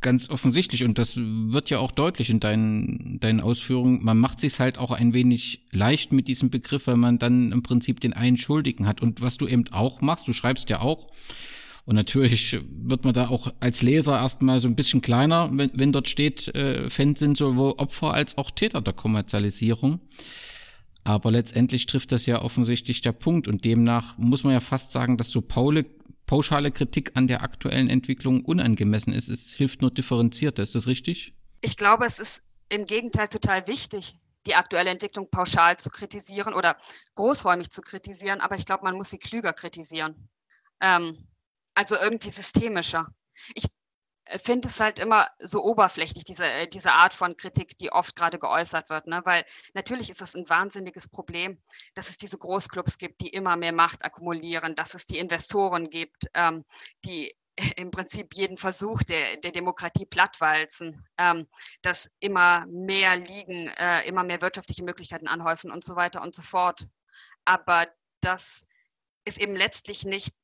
[0.00, 4.04] ganz offensichtlich und das wird ja auch deutlich in deinen, deinen Ausführungen.
[4.04, 7.62] Man macht sich halt auch ein wenig leicht mit diesem Begriff, weil man dann im
[7.62, 9.00] Prinzip den einen Schuldigen hat.
[9.00, 11.08] Und was du eben auch machst, du schreibst ja auch,
[11.88, 15.90] und natürlich wird man da auch als Leser erstmal so ein bisschen kleiner, wenn, wenn
[15.90, 19.98] dort steht, äh, Fans sind sowohl Opfer als auch Täter der Kommerzialisierung.
[21.04, 25.16] Aber letztendlich trifft das ja offensichtlich der Punkt und demnach muss man ja fast sagen,
[25.16, 25.86] dass so Paule
[26.28, 29.28] pauschale Kritik an der aktuellen Entwicklung unangemessen ist.
[29.28, 30.62] Es hilft nur differenzierter.
[30.62, 31.34] Ist das richtig?
[31.62, 34.14] Ich glaube, es ist im Gegenteil total wichtig,
[34.46, 36.76] die aktuelle Entwicklung pauschal zu kritisieren oder
[37.16, 40.28] großräumig zu kritisieren, aber ich glaube, man muss sie klüger kritisieren.
[40.80, 41.26] Ähm,
[41.74, 43.08] also irgendwie systemischer.
[43.54, 43.64] Ich
[44.36, 48.38] finde es halt immer so oberflächlich, diese, äh, diese Art von Kritik, die oft gerade
[48.38, 49.06] geäußert wird.
[49.06, 49.20] Ne?
[49.24, 51.58] Weil natürlich ist das ein wahnsinniges Problem,
[51.94, 56.26] dass es diese Großclubs gibt, die immer mehr Macht akkumulieren, dass es die Investoren gibt,
[56.34, 56.64] ähm,
[57.04, 57.34] die
[57.76, 61.46] im Prinzip jeden Versuch der, der Demokratie plattwalzen, ähm,
[61.82, 66.42] dass immer mehr Ligen, äh, immer mehr wirtschaftliche Möglichkeiten anhäufen und so weiter und so
[66.42, 66.86] fort.
[67.44, 67.86] Aber
[68.20, 68.66] das
[69.24, 70.34] ist eben letztlich nicht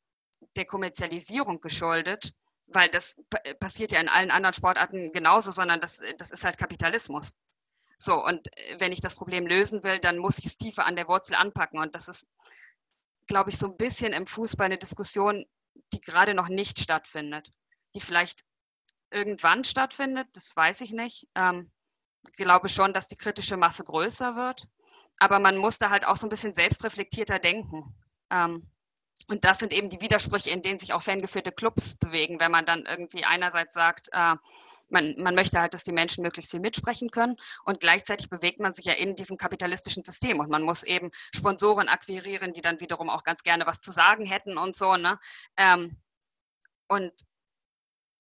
[0.56, 2.32] der Kommerzialisierung geschuldet,
[2.68, 3.16] weil das
[3.60, 7.34] passiert ja in allen anderen Sportarten genauso, sondern das, das ist halt Kapitalismus.
[7.96, 10.96] So, und äh, wenn ich das Problem lösen will, dann muss ich es tiefer an
[10.96, 11.78] der Wurzel anpacken.
[11.78, 12.26] Und das ist,
[13.26, 15.44] glaube ich, so ein bisschen im Fußball eine Diskussion,
[15.92, 17.52] die gerade noch nicht stattfindet,
[17.94, 18.44] die vielleicht
[19.10, 21.28] irgendwann stattfindet, das weiß ich nicht.
[21.34, 21.70] Ähm,
[22.26, 24.68] ich glaube schon, dass die kritische Masse größer wird,
[25.18, 27.94] aber man muss da halt auch so ein bisschen selbstreflektierter denken.
[28.30, 28.68] Ähm,
[29.28, 32.64] und das sind eben die Widersprüche, in denen sich auch fangeführte Clubs bewegen, wenn man
[32.64, 34.34] dann irgendwie einerseits sagt, äh,
[34.90, 38.72] man, man möchte halt, dass die Menschen möglichst viel mitsprechen können und gleichzeitig bewegt man
[38.72, 43.10] sich ja in diesem kapitalistischen System und man muss eben Sponsoren akquirieren, die dann wiederum
[43.10, 44.96] auch ganz gerne was zu sagen hätten und so.
[44.96, 45.18] Ne?
[45.56, 45.96] Ähm,
[46.88, 47.12] und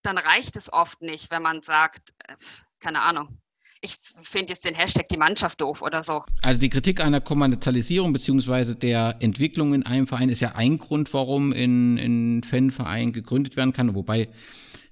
[0.02, 2.36] dann reicht es oft nicht, wenn man sagt, äh,
[2.80, 3.40] keine Ahnung,
[3.84, 6.24] ich finde jetzt den Hashtag die Mannschaft doof oder so.
[6.42, 11.12] Also die Kritik einer Kommerzialisierung beziehungsweise der Entwicklung in einem Verein ist ja ein Grund,
[11.12, 13.94] warum in, in Fanverein gegründet werden kann.
[13.94, 14.28] Wobei,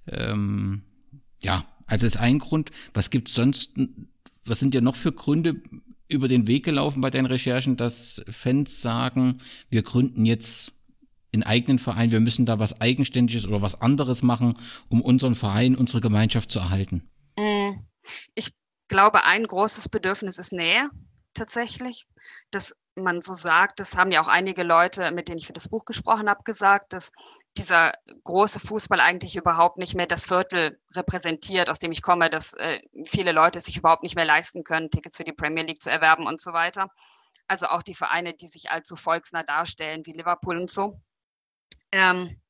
[0.07, 0.83] ähm,
[1.42, 2.70] ja, also ist ein Grund.
[2.92, 3.72] Was gibt es sonst?
[4.44, 5.62] Was sind ja noch für Gründe
[6.09, 10.72] über den Weg gelaufen bei deinen Recherchen, dass Fans sagen, wir gründen jetzt
[11.31, 14.52] in eigenen Verein, wir müssen da was Eigenständiges oder was anderes machen,
[14.90, 17.09] um unseren Verein, unsere Gemeinschaft zu erhalten?
[17.38, 17.78] Mm,
[18.35, 18.50] ich
[18.92, 20.90] glaube, ein großes Bedürfnis ist Nähe
[21.35, 22.07] tatsächlich.
[22.50, 25.68] Dass man so sagt, das haben ja auch einige Leute, mit denen ich für das
[25.68, 27.11] Buch gesprochen habe, gesagt, dass
[27.57, 27.92] dieser
[28.24, 32.81] große Fußball eigentlich überhaupt nicht mehr das Viertel repräsentiert, aus dem ich komme, dass äh,
[33.07, 36.26] viele Leute sich überhaupt nicht mehr leisten können, Tickets für die Premier League zu erwerben
[36.26, 36.88] und so weiter.
[37.48, 41.00] Also auch die Vereine, die sich allzu volksnah darstellen, wie Liverpool und so.
[41.92, 42.40] Ähm,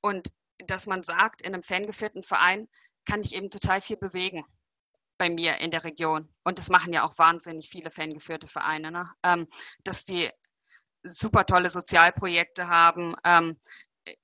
[0.00, 2.68] und dass man sagt, in einem fangeführten Verein
[3.04, 4.44] kann ich eben total viel bewegen
[5.18, 6.28] bei mir in der Region.
[6.42, 9.10] Und das machen ja auch wahnsinnig viele fangeführte Vereine, ne?
[9.22, 9.46] ähm,
[9.84, 10.30] dass die
[11.04, 13.56] super tolle Sozialprojekte haben, ähm,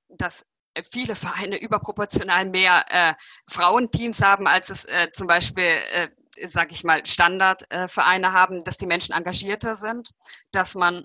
[0.09, 0.47] dass
[0.83, 3.15] viele Vereine überproportional mehr äh,
[3.49, 6.09] Frauenteams haben, als es äh, zum Beispiel, äh,
[6.45, 10.11] sage ich mal, Standardvereine haben, dass die Menschen engagierter sind,
[10.53, 11.05] dass man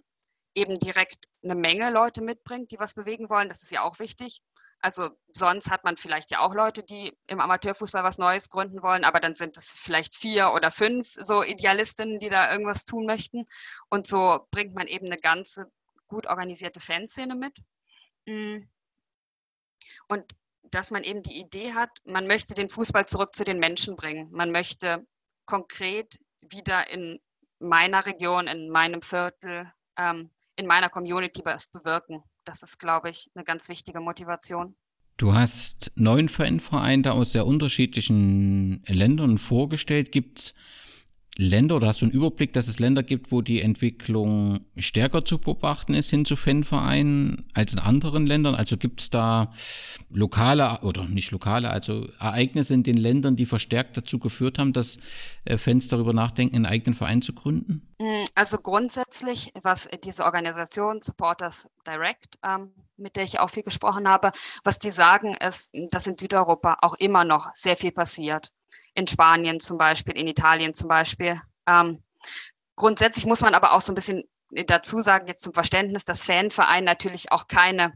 [0.55, 3.49] eben direkt eine Menge Leute mitbringt, die was bewegen wollen.
[3.49, 4.41] Das ist ja auch wichtig.
[4.83, 9.05] Also sonst hat man vielleicht ja auch Leute, die im Amateurfußball was Neues gründen wollen,
[9.05, 13.45] aber dann sind es vielleicht vier oder fünf so Idealistinnen, die da irgendwas tun möchten.
[13.89, 15.71] Und so bringt man eben eine ganze
[16.09, 17.57] gut organisierte Fanszene mit.
[18.25, 18.67] Mm.
[20.09, 20.25] Und
[20.63, 24.29] dass man eben die Idee hat, man möchte den Fußball zurück zu den Menschen bringen.
[24.31, 25.07] Man möchte
[25.45, 27.21] konkret wieder in
[27.59, 32.21] meiner Region, in meinem Viertel, ähm, in meiner Community was bewirken.
[32.45, 34.75] Das ist, glaube ich, eine ganz wichtige Motivation.
[35.17, 40.11] Du hast neun Fanvereine aus sehr unterschiedlichen Ländern vorgestellt.
[40.11, 40.53] Gibt es
[41.35, 45.39] Länder oder hast du einen Überblick, dass es Länder gibt, wo die Entwicklung stärker zu
[45.39, 48.53] beobachten ist hin zu Fanvereinen als in anderen Ländern?
[48.53, 49.51] Also gibt es da
[50.09, 54.99] lokale oder nicht lokale, also Ereignisse in den Ländern, die verstärkt dazu geführt haben, dass
[55.45, 57.81] äh, Fans darüber nachdenken, einen eigenen Verein zu gründen?
[57.99, 62.69] Mm, also grundsätzlich, was diese Organisation Supporters Direct, ähm,
[63.03, 64.31] mit der ich auch viel gesprochen habe,
[64.63, 68.49] was die sagen, ist, dass in Südeuropa auch immer noch sehr viel passiert
[68.95, 71.39] in Spanien zum Beispiel, in Italien zum Beispiel.
[71.67, 72.01] Ähm,
[72.75, 74.23] grundsätzlich muss man aber auch so ein bisschen
[74.65, 77.93] dazu sagen, jetzt zum Verständnis, dass Fanverein natürlich auch keine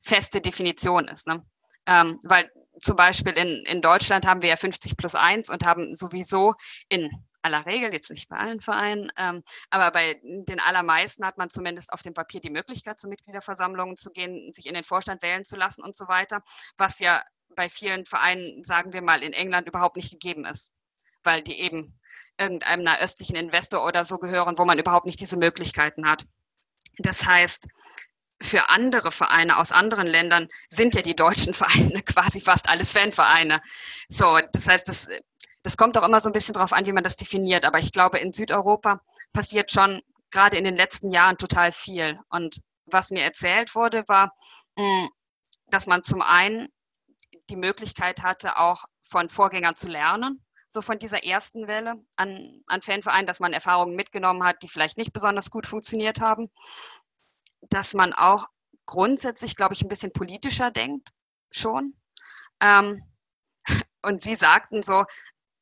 [0.00, 1.26] feste Definition ist.
[1.26, 1.44] Ne?
[1.86, 5.94] Ähm, weil zum Beispiel in, in Deutschland haben wir ja 50 plus 1 und haben
[5.94, 6.54] sowieso
[6.88, 7.10] in
[7.48, 11.92] aller Regel, jetzt nicht bei allen Vereinen, ähm, aber bei den allermeisten hat man zumindest
[11.92, 15.56] auf dem Papier die Möglichkeit, zu Mitgliederversammlungen zu gehen, sich in den Vorstand wählen zu
[15.56, 16.42] lassen und so weiter,
[16.76, 17.22] was ja
[17.56, 20.70] bei vielen Vereinen, sagen wir mal, in England überhaupt nicht gegeben ist,
[21.22, 21.98] weil die eben
[22.38, 26.24] irgendeinem östlichen Investor oder so gehören, wo man überhaupt nicht diese Möglichkeiten hat.
[26.98, 27.68] Das heißt,
[28.40, 33.60] für andere Vereine aus anderen Ländern sind ja die deutschen Vereine quasi fast alles Fanvereine.
[34.08, 35.08] So, das heißt, das,
[35.62, 37.64] das kommt auch immer so ein bisschen darauf an, wie man das definiert.
[37.64, 39.00] Aber ich glaube, in Südeuropa
[39.32, 42.18] passiert schon gerade in den letzten Jahren total viel.
[42.30, 44.32] Und was mir erzählt wurde, war,
[44.76, 45.10] hm,
[45.66, 46.68] dass man zum einen
[47.50, 52.82] die Möglichkeit hatte, auch von Vorgängern zu lernen, so von dieser ersten Welle an, an
[52.82, 56.50] Fanvereinen, dass man Erfahrungen mitgenommen hat, die vielleicht nicht besonders gut funktioniert haben,
[57.70, 58.46] dass man auch
[58.86, 61.10] grundsätzlich, glaube ich, ein bisschen politischer denkt,
[61.50, 61.94] schon.
[62.60, 63.02] Ähm,
[64.02, 65.04] und Sie sagten so,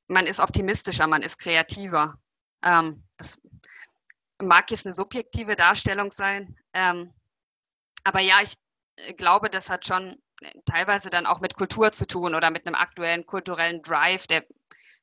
[0.09, 2.19] man ist optimistischer, man ist kreativer.
[2.63, 3.41] Ähm, das
[4.41, 7.13] mag jetzt eine subjektive Darstellung sein, ähm,
[8.05, 8.57] aber ja, ich
[9.17, 10.17] glaube, das hat schon
[10.65, 14.45] teilweise dann auch mit Kultur zu tun oder mit einem aktuellen kulturellen Drive, der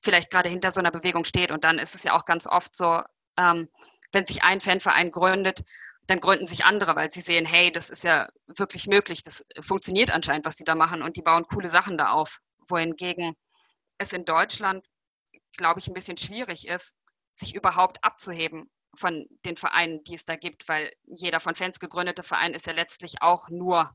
[0.02, 1.52] vielleicht gerade hinter so einer Bewegung steht.
[1.52, 3.02] Und dann ist es ja auch ganz oft so,
[3.38, 3.70] ähm,
[4.12, 5.64] wenn sich ein Fanverein gründet,
[6.08, 10.14] dann gründen sich andere, weil sie sehen, hey, das ist ja wirklich möglich, das funktioniert
[10.14, 12.40] anscheinend, was die da machen und die bauen coole Sachen da auf.
[12.68, 13.36] Wohingegen
[13.98, 14.86] es in Deutschland,
[15.58, 16.96] glaube ich, ein bisschen schwierig ist,
[17.34, 22.24] sich überhaupt abzuheben von den Vereinen, die es da gibt, weil jeder von Fans gegründete
[22.24, 23.92] Verein ist ja letztlich auch nur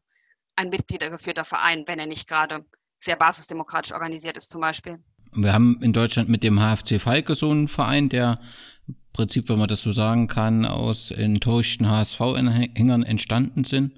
[0.56, 2.64] ein mitgliedergeführter Verein, wenn er nicht gerade
[2.98, 4.98] sehr basisdemokratisch organisiert ist zum Beispiel.
[5.32, 8.40] Wir haben in Deutschland mit dem HFC Falke so einen Verein, der
[8.88, 13.94] im Prinzip, wenn man das so sagen kann, aus enttäuschten HSV-Hängern entstanden sind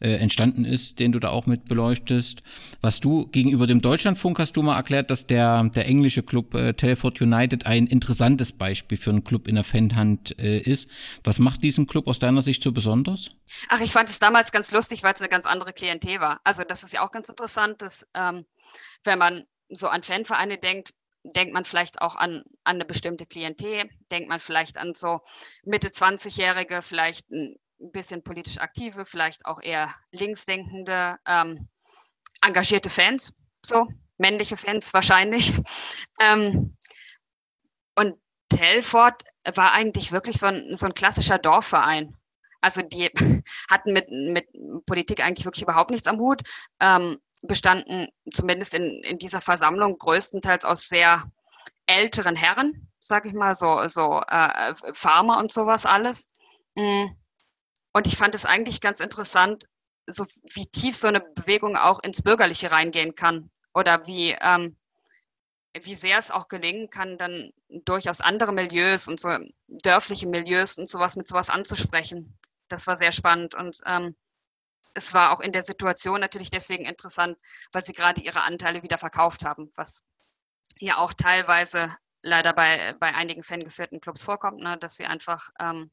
[0.00, 2.42] äh, entstanden ist, den du da auch mit beleuchtest.
[2.80, 6.72] Was du gegenüber dem Deutschlandfunk hast du mal erklärt, dass der, der englische Club äh,
[6.74, 10.88] Telford United ein interessantes Beispiel für einen Club in der Fanhand äh, ist.
[11.24, 13.30] Was macht diesen Club aus deiner Sicht so besonders?
[13.68, 16.40] Ach, ich fand es damals ganz lustig, weil es eine ganz andere Klientel war.
[16.44, 18.44] Also das ist ja auch ganz interessant, dass ähm,
[19.04, 23.88] wenn man so an Fanvereine denkt, denkt man vielleicht auch an, an eine bestimmte Klientel,
[24.10, 25.20] denkt man vielleicht an so
[25.64, 31.68] Mitte 20-Jährige, vielleicht ein ein bisschen politisch aktive, vielleicht auch eher linksdenkende, ähm,
[32.42, 33.32] engagierte Fans,
[33.64, 33.88] so
[34.18, 35.52] männliche Fans wahrscheinlich.
[36.22, 36.76] Ähm,
[37.96, 38.14] und
[38.50, 39.22] Telford
[39.54, 42.14] war eigentlich wirklich so ein, so ein klassischer Dorfverein.
[42.60, 43.10] Also die
[43.70, 44.46] hatten mit, mit
[44.84, 46.42] Politik eigentlich wirklich überhaupt nichts am Hut,
[46.80, 51.24] ähm, bestanden zumindest in, in dieser Versammlung größtenteils aus sehr
[51.86, 56.28] älteren Herren, sag ich mal, so, so äh, Farmer und sowas alles.
[56.74, 57.16] Mhm.
[57.92, 59.64] Und ich fand es eigentlich ganz interessant,
[60.06, 60.24] so
[60.54, 64.76] wie tief so eine Bewegung auch ins Bürgerliche reingehen kann oder wie, ähm,
[65.72, 69.36] wie sehr es auch gelingen kann, dann durchaus andere Milieus und so
[69.68, 72.36] dörfliche Milieus und sowas mit sowas anzusprechen.
[72.68, 74.16] Das war sehr spannend und ähm,
[74.94, 77.38] es war auch in der Situation natürlich deswegen interessant,
[77.72, 80.02] weil sie gerade ihre Anteile wieder verkauft haben, was
[80.80, 85.90] ja auch teilweise leider bei, bei einigen fangeführten Clubs vorkommt, ne, dass sie einfach ähm,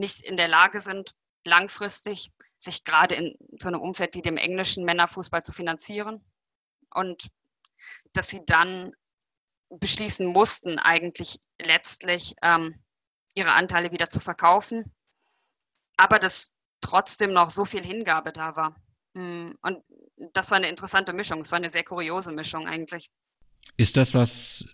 [0.00, 1.12] nicht in der Lage sind,
[1.44, 6.24] langfristig sich gerade in so einem Umfeld wie dem englischen Männerfußball zu finanzieren
[6.94, 7.28] und
[8.12, 8.92] dass sie dann
[9.70, 12.82] beschließen mussten, eigentlich letztlich ähm,
[13.34, 14.92] ihre Anteile wieder zu verkaufen,
[15.96, 18.76] aber dass trotzdem noch so viel Hingabe da war.
[19.14, 19.82] Mm, und
[20.32, 23.10] das war eine interessante Mischung, es war eine sehr kuriose Mischung eigentlich.
[23.76, 24.66] Ist das was,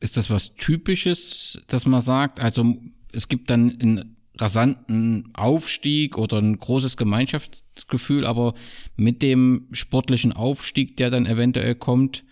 [0.00, 2.64] ist das was Typisches, dass man sagt, also
[3.12, 8.54] es gibt dann einen rasanten Aufstieg oder ein großes Gemeinschaftsgefühl, aber
[8.96, 12.24] mit dem sportlichen Aufstieg, der dann eventuell kommt,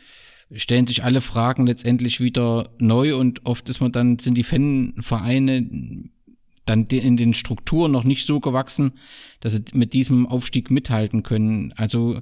[0.52, 6.10] stellen sich alle Fragen letztendlich wieder neu und oft ist man dann, sind die Fanvereine
[6.66, 8.92] dann in den Strukturen noch nicht so gewachsen,
[9.40, 11.72] dass sie mit diesem Aufstieg mithalten können.
[11.76, 12.20] Also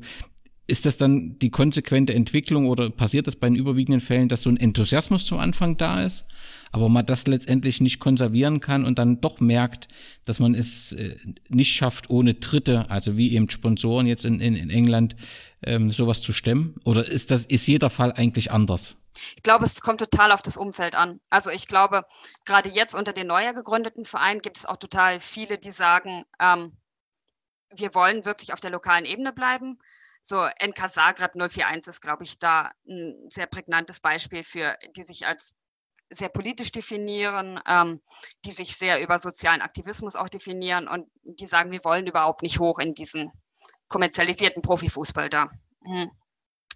[0.67, 4.51] ist das dann die konsequente Entwicklung oder passiert das bei den überwiegenden Fällen, dass so
[4.51, 6.27] ein Enthusiasmus zum Anfang da ist,
[6.73, 9.89] aber man das letztendlich nicht konservieren kann und dann doch merkt,
[10.25, 11.17] dass man es äh,
[11.49, 15.17] nicht schafft, ohne Dritte, also wie eben Sponsoren jetzt in, in, in England,
[15.63, 16.75] ähm, sowas zu stemmen?
[16.85, 18.95] Oder ist das, ist jeder Fall eigentlich anders?
[19.37, 21.21] Ich glaube, es kommt total auf das Umfeld an.
[21.29, 22.05] Also ich glaube,
[22.45, 26.73] gerade jetzt unter den neuer gegründeten Vereinen gibt es auch total viele, die sagen, ähm,
[27.77, 29.79] wir wollen wirklich auf der lokalen Ebene bleiben
[30.29, 35.27] so NK Zagreb 041 ist, glaube ich, da ein sehr prägnantes Beispiel für, die sich
[35.27, 35.55] als
[36.11, 38.01] sehr politisch definieren, ähm,
[38.45, 42.59] die sich sehr über sozialen Aktivismus auch definieren und die sagen, wir wollen überhaupt nicht
[42.59, 43.31] hoch in diesen
[43.89, 45.49] kommerzialisierten Profifußball da.
[45.83, 46.11] Mhm.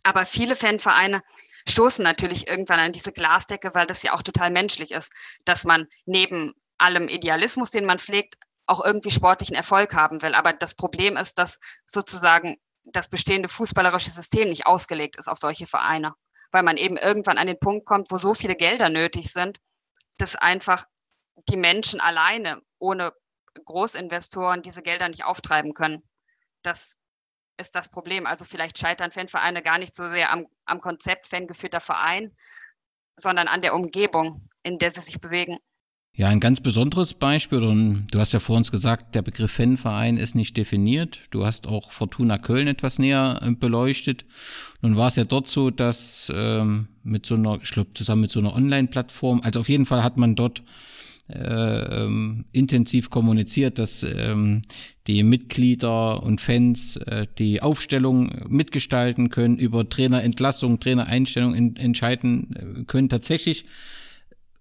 [0.02, 1.22] Aber viele Fanvereine
[1.68, 5.12] stoßen natürlich irgendwann an diese Glasdecke, weil das ja auch total menschlich ist,
[5.44, 8.34] dass man neben allem Idealismus, den man pflegt,
[8.66, 10.34] auch irgendwie sportlichen Erfolg haben will.
[10.34, 15.66] Aber das Problem ist, dass sozusagen das bestehende fußballerische System nicht ausgelegt ist auf solche
[15.66, 16.14] Vereine,
[16.52, 19.58] weil man eben irgendwann an den Punkt kommt, wo so viele Gelder nötig sind,
[20.18, 20.84] dass einfach
[21.48, 23.12] die Menschen alleine ohne
[23.64, 26.02] Großinvestoren diese Gelder nicht auftreiben können.
[26.62, 26.96] Das
[27.58, 28.26] ist das Problem.
[28.26, 32.36] Also vielleicht scheitern Fanvereine gar nicht so sehr am, am Konzept fangeführter Verein,
[33.16, 35.58] sondern an der Umgebung, in der sie sich bewegen.
[36.14, 40.18] Ja, ein ganz besonderes Beispiel, und du hast ja vor uns gesagt, der Begriff Fanverein
[40.18, 41.20] ist nicht definiert.
[41.30, 44.26] Du hast auch Fortuna Köln etwas näher äh, beleuchtet.
[44.82, 48.30] Nun war es ja dort so, dass ähm, mit so einer, ich glaube, zusammen mit
[48.30, 50.62] so einer Online-Plattform, also auf jeden Fall hat man dort
[51.28, 54.60] äh, ähm, intensiv kommuniziert, dass ähm,
[55.06, 62.84] die Mitglieder und Fans äh, die Aufstellung mitgestalten können, über Trainerentlassung, Trainereinstellung in, entscheiden äh,
[62.84, 63.08] können.
[63.08, 63.64] Tatsächlich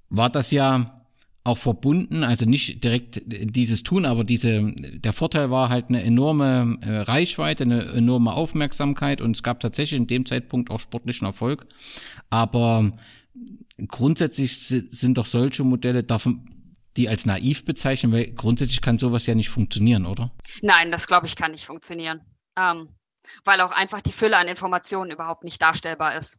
[0.09, 1.00] war das ja
[1.43, 6.77] auch verbunden, also nicht direkt dieses tun, aber diese, der Vorteil war halt eine enorme
[6.81, 11.65] äh, Reichweite, eine enorme Aufmerksamkeit und es gab tatsächlich in dem Zeitpunkt auch sportlichen Erfolg.
[12.29, 12.93] Aber
[13.87, 16.47] grundsätzlich sind doch solche Modelle, davon,
[16.95, 20.31] die als naiv bezeichnen, weil grundsätzlich kann sowas ja nicht funktionieren, oder?
[20.61, 22.21] Nein, das glaube ich kann nicht funktionieren.
[22.55, 22.89] Ähm,
[23.45, 26.37] weil auch einfach die Fülle an Informationen überhaupt nicht darstellbar ist.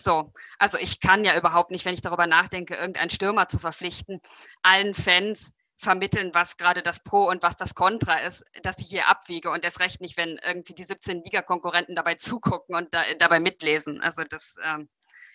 [0.00, 4.20] So, also ich kann ja überhaupt nicht, wenn ich darüber nachdenke, irgendeinen Stürmer zu verpflichten,
[4.62, 9.08] allen Fans vermitteln, was gerade das Pro und was das Contra ist, dass ich hier
[9.08, 13.40] abwiege und erst recht nicht, wenn irgendwie die 17 Liga-Konkurrenten dabei zugucken und da, dabei
[13.40, 14.00] mitlesen.
[14.00, 14.88] Also das ähm,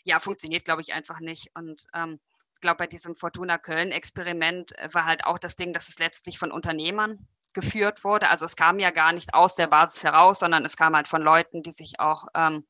[0.04, 1.50] ja funktioniert, glaube ich, einfach nicht.
[1.56, 2.20] Und ähm,
[2.56, 6.52] ich glaube, bei diesem Fortuna Köln-Experiment war halt auch das Ding, dass es letztlich von
[6.52, 8.30] Unternehmern geführt wurde.
[8.30, 11.22] Also es kam ja gar nicht aus der Basis heraus, sondern es kam halt von
[11.22, 12.66] Leuten, die sich auch ähm,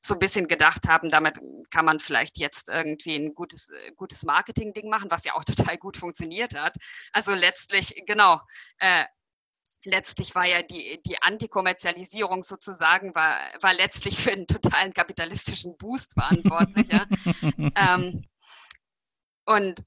[0.00, 1.38] so ein bisschen gedacht haben, damit
[1.70, 5.78] kann man vielleicht jetzt irgendwie ein gutes, äh, gutes Marketing-Ding machen, was ja auch total
[5.78, 6.76] gut funktioniert hat.
[7.12, 8.40] Also letztlich, genau,
[8.78, 9.04] äh,
[9.84, 16.14] letztlich war ja die, die Antikommerzialisierung sozusagen, war, war letztlich für einen totalen kapitalistischen Boost
[16.14, 16.88] verantwortlich.
[16.88, 17.06] ja.
[17.96, 18.24] ähm,
[19.46, 19.82] und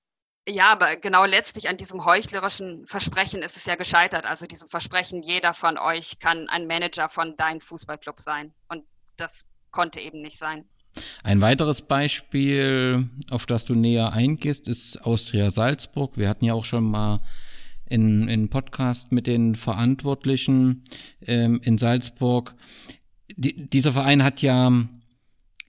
[0.47, 4.25] ja, aber genau letztlich an diesem heuchlerischen Versprechen ist es ja gescheitert.
[4.25, 8.51] Also diesem Versprechen, jeder von euch kann ein Manager von deinem Fußballclub sein.
[8.67, 8.84] Und
[9.17, 10.65] das konnte eben nicht sein.
[11.23, 16.17] Ein weiteres Beispiel, auf das du näher eingehst, ist Austria Salzburg.
[16.17, 17.17] Wir hatten ja auch schon mal
[17.86, 20.84] in, in Podcast mit den Verantwortlichen
[21.21, 22.56] ähm, in Salzburg.
[23.36, 24.71] Die, dieser Verein hat ja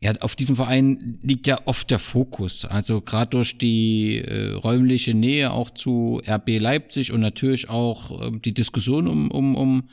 [0.03, 2.65] ja, auf diesem Verein liegt ja oft der Fokus.
[2.65, 8.33] Also gerade durch die äh, räumliche Nähe auch zu RB Leipzig und natürlich auch äh,
[8.45, 9.89] die Diskussion um, um, um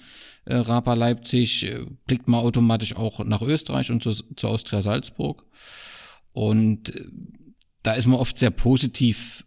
[0.46, 5.46] äh, Rapa Leipzig äh, blickt man automatisch auch nach Österreich und zu, zu Austria Salzburg.
[6.32, 7.06] Und äh,
[7.84, 9.46] da ist man oft sehr positiv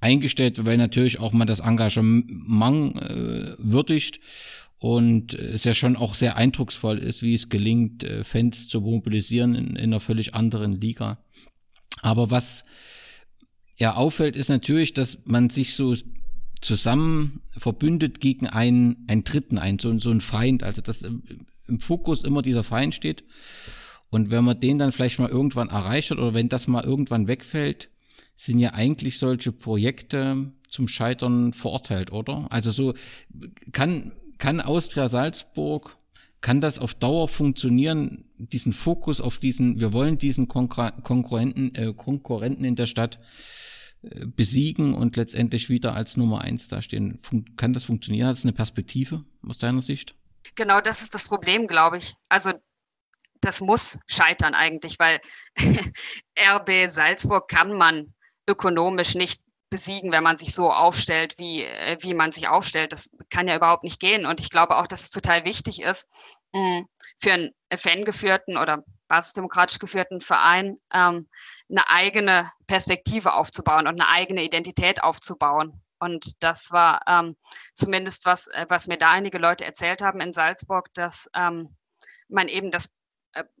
[0.00, 4.20] eingestellt, weil natürlich auch man das Engagement äh, würdigt
[4.84, 9.54] und es ja schon auch sehr eindrucksvoll ist, wie es gelingt, äh, Fans zu mobilisieren
[9.54, 11.24] in, in einer völlig anderen Liga.
[12.02, 12.66] Aber was
[13.78, 15.96] ja auffällt, ist natürlich, dass man sich so
[16.60, 21.80] zusammen verbündet gegen einen, einen Dritten, einen, so, so einen Feind, also dass im, im
[21.80, 23.24] Fokus immer dieser Feind steht.
[24.10, 27.26] Und wenn man den dann vielleicht mal irgendwann erreicht hat oder wenn das mal irgendwann
[27.26, 27.88] wegfällt,
[28.36, 32.48] sind ja eigentlich solche Projekte zum Scheitern verurteilt, oder?
[32.52, 32.92] Also so
[33.72, 35.96] kann, kann Austria Salzburg,
[36.40, 42.64] kann das auf Dauer funktionieren, diesen Fokus auf diesen, wir wollen diesen Konkurrenten, äh, Konkurrenten
[42.64, 43.18] in der Stadt
[44.02, 47.18] äh, besiegen und letztendlich wieder als Nummer eins dastehen.
[47.22, 48.28] Fun kann das funktionieren?
[48.28, 50.14] Hat es eine Perspektive aus deiner Sicht?
[50.54, 52.14] Genau, das ist das Problem, glaube ich.
[52.28, 52.52] Also
[53.40, 55.20] das muss scheitern eigentlich, weil
[56.38, 58.12] RB Salzburg kann man
[58.46, 59.40] ökonomisch nicht
[59.74, 62.92] besiegen, wenn man sich so aufstellt, wie, äh, wie man sich aufstellt.
[62.92, 64.24] Das kann ja überhaupt nicht gehen.
[64.24, 66.08] Und ich glaube auch, dass es total wichtig ist,
[66.54, 66.86] hm,
[67.18, 71.28] für einen fangeführten oder basisdemokratisch geführten Verein ähm,
[71.68, 75.82] eine eigene Perspektive aufzubauen und eine eigene Identität aufzubauen.
[75.98, 77.36] Und das war ähm,
[77.74, 81.76] zumindest was, äh, was mir da einige Leute erzählt haben in Salzburg, dass ähm,
[82.28, 82.90] man eben das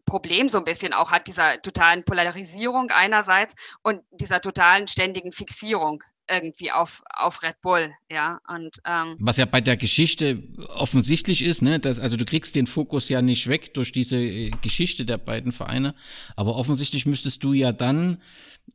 [0.06, 6.02] Problem so ein bisschen auch hat, dieser totalen Polarisierung einerseits und dieser totalen ständigen Fixierung
[6.30, 8.40] irgendwie auf, auf Red Bull, ja.
[8.48, 12.66] Und, ähm, Was ja bei der Geschichte offensichtlich ist, ne, dass, also du kriegst den
[12.66, 15.94] Fokus ja nicht weg durch diese äh, Geschichte der beiden Vereine,
[16.36, 18.22] aber offensichtlich müsstest du ja dann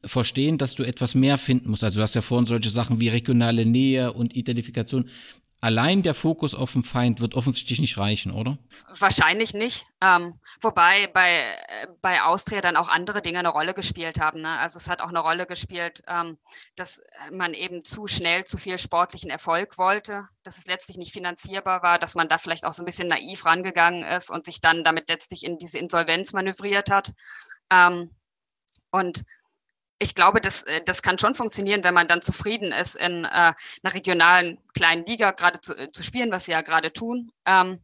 [0.05, 1.83] verstehen, dass du etwas mehr finden musst.
[1.83, 5.09] Also du hast ja vorhin solche Sachen wie regionale Nähe und Identifikation
[5.61, 8.57] allein der Fokus auf den Feind wird offensichtlich nicht reichen, oder?
[8.97, 9.85] Wahrscheinlich nicht.
[10.01, 11.55] Ähm, wobei bei,
[12.01, 14.41] bei Austria dann auch andere Dinge eine Rolle gespielt haben.
[14.41, 14.49] Ne?
[14.49, 16.37] Also es hat auch eine Rolle gespielt, ähm,
[16.75, 21.83] dass man eben zu schnell zu viel sportlichen Erfolg wollte, dass es letztlich nicht finanzierbar
[21.83, 24.83] war, dass man da vielleicht auch so ein bisschen naiv rangegangen ist und sich dann
[24.83, 27.11] damit letztlich in diese Insolvenz manövriert hat.
[27.71, 28.11] Ähm,
[28.91, 29.23] und
[29.99, 33.27] ich glaube, das, äh, das kann schon funktionieren, wenn man dann zufrieden ist, in äh,
[33.27, 37.31] einer regionalen kleinen Liga gerade zu, äh, zu spielen, was sie ja gerade tun.
[37.45, 37.83] Ähm,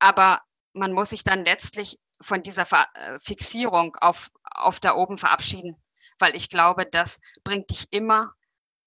[0.00, 0.40] aber
[0.72, 5.76] man muss sich dann letztlich von dieser Ver äh, Fixierung auf, auf da oben verabschieden,
[6.18, 8.32] weil ich glaube, das bringt dich immer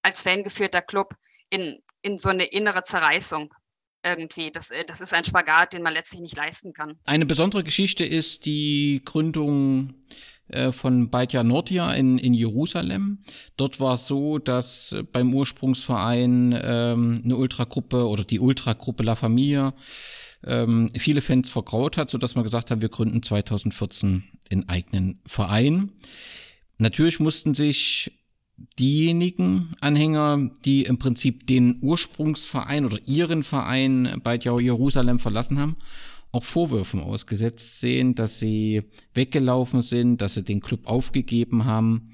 [0.02, 1.16] als fangeführter Club
[1.50, 3.54] in, in so eine innere Zerreißung
[4.04, 4.52] irgendwie.
[4.52, 7.00] Das, das ist ein Spagat, den man letztlich nicht leisten kann.
[7.06, 9.94] Eine besondere Geschichte ist die Gründung
[10.48, 13.20] äh, von Beitia Nordia in, in Jerusalem.
[13.58, 19.74] Dort war es so, dass beim Ursprungsverein ähm, eine Ultragruppe oder die Ultragruppe La Familia
[20.46, 25.92] ähm, viele Fans vergraut hat, sodass man gesagt hat, wir gründen 2014 einen eigenen Verein.
[26.78, 28.12] Natürlich mussten sich
[28.80, 35.76] diejenigen Anhänger, die im Prinzip den Ursprungsverein oder ihren Verein bei Jerusalem verlassen haben,
[36.36, 42.12] auch Vorwürfen ausgesetzt sehen, dass sie weggelaufen sind, dass sie den Club aufgegeben haben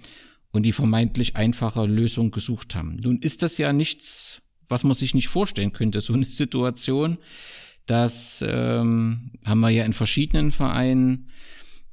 [0.52, 2.98] und die vermeintlich einfache Lösung gesucht haben.
[2.98, 7.18] Nun ist das ja nichts, was man sich nicht vorstellen könnte, so eine Situation.
[7.88, 11.30] Das ähm, haben wir ja in verschiedenen Vereinen,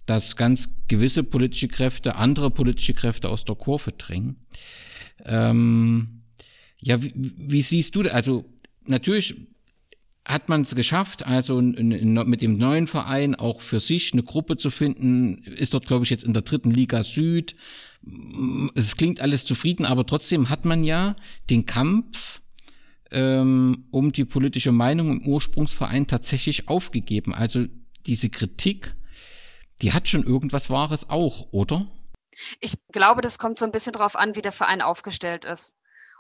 [0.05, 4.37] dass ganz gewisse politische Kräfte andere politische Kräfte aus der Kurve drängen.
[5.25, 6.23] Ähm,
[6.81, 8.45] ja, wie, wie siehst du, also
[8.87, 9.35] natürlich
[10.29, 14.71] hat man es geschafft, also mit dem neuen Verein auch für sich eine Gruppe zu
[14.71, 17.57] finden, ist dort, glaube ich, jetzt in der dritten Liga Süd.
[18.75, 21.17] Es klingt alles zufrieden, aber trotzdem hat man ja
[21.49, 22.43] den Kampf
[23.11, 27.33] ähm, um die politische Meinung im Ursprungsverein tatsächlich aufgegeben.
[27.35, 27.65] Also
[28.07, 28.95] diese Kritik,
[29.81, 31.91] die hat schon irgendwas Wahres auch, oder?
[32.61, 35.75] Ich glaube, das kommt so ein bisschen darauf an, wie der Verein aufgestellt ist.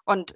[0.04, 0.34] Und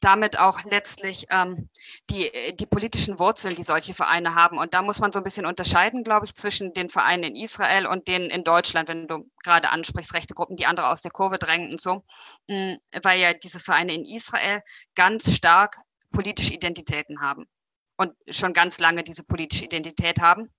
[0.00, 1.68] damit auch letztlich ähm,
[2.10, 4.58] die, die politischen Wurzeln, die solche Vereine haben.
[4.58, 7.86] Und da muss man so ein bisschen unterscheiden, glaube ich, zwischen den Vereinen in Israel
[7.86, 11.38] und denen in Deutschland, wenn du gerade ansprichst, rechte Gruppen, die andere aus der Kurve
[11.38, 12.04] drängen und so,
[12.48, 14.62] mm, weil ja diese Vereine in Israel
[14.94, 15.76] ganz stark
[16.10, 17.46] politische Identitäten haben
[17.96, 20.50] und schon ganz lange diese politische Identität haben.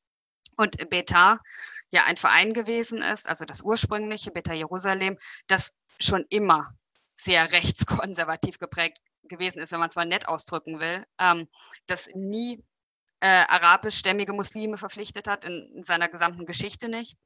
[0.56, 1.40] Und Beta
[1.92, 5.18] ja ein Verein gewesen ist, also das ursprüngliche Beta Jerusalem,
[5.48, 6.74] das schon immer
[7.14, 11.48] sehr rechtskonservativ geprägt gewesen ist, wenn man es mal nett ausdrücken will, ähm,
[11.88, 12.64] das nie
[13.20, 17.18] äh, arabischstämmige Muslime verpflichtet hat, in, in, seiner gesamten Geschichte nicht.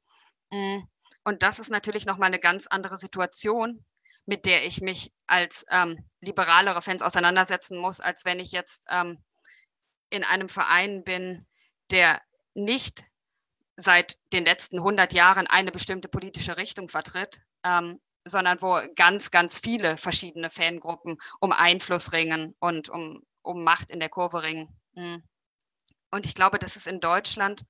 [0.50, 0.80] Mm,
[1.24, 3.84] und das ist natürlich nochmal eine ganz andere Situation,
[4.26, 9.22] mit der ich mich als ähm, liberalere Fans auseinandersetzen muss, als wenn ich jetzt ähm,
[10.10, 11.46] in einem Verein bin,
[11.90, 12.20] der
[12.54, 13.02] nicht
[13.76, 19.58] seit den letzten 100 Jahren eine bestimmte politische Richtung vertritt, ähm, sondern wo ganz, ganz
[19.58, 24.68] viele verschiedene Fangruppen um Einfluss ringen und um, um Macht in der Kurve ringen.
[24.94, 25.22] Mhm.
[26.10, 27.62] Und ich glaube, dass es in Deutschland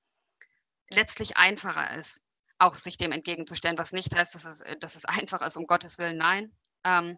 [0.91, 2.21] letztlich einfacher ist,
[2.59, 5.97] auch sich dem entgegenzustellen, was nicht heißt, dass es, dass es einfach ist, um Gottes
[5.97, 6.55] Willen, nein.
[6.83, 7.17] Ähm,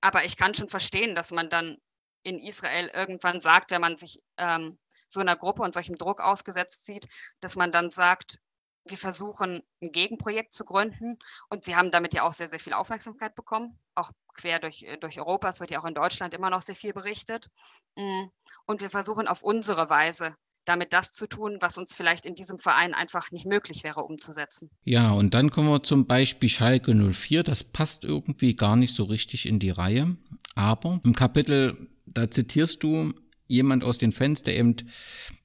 [0.00, 1.78] aber ich kann schon verstehen, dass man dann
[2.24, 6.84] in Israel irgendwann sagt, wenn man sich ähm, so einer Gruppe und solchem Druck ausgesetzt
[6.84, 7.06] sieht,
[7.40, 8.38] dass man dann sagt,
[8.86, 11.18] wir versuchen ein Gegenprojekt zu gründen
[11.48, 14.96] und sie haben damit ja auch sehr, sehr viel Aufmerksamkeit bekommen, auch quer durch, äh,
[14.98, 15.48] durch Europa.
[15.48, 17.48] Es wird ja auch in Deutschland immer noch sehr viel berichtet.
[17.96, 18.24] Mm,
[18.66, 22.58] und wir versuchen auf unsere Weise damit das zu tun, was uns vielleicht in diesem
[22.58, 24.70] Verein einfach nicht möglich wäre umzusetzen.
[24.84, 27.42] Ja, und dann kommen wir zum Beispiel Schalke 04.
[27.42, 30.16] Das passt irgendwie gar nicht so richtig in die Reihe.
[30.54, 33.12] Aber im Kapitel, da zitierst du
[33.46, 34.76] jemand aus den Fans, der eben,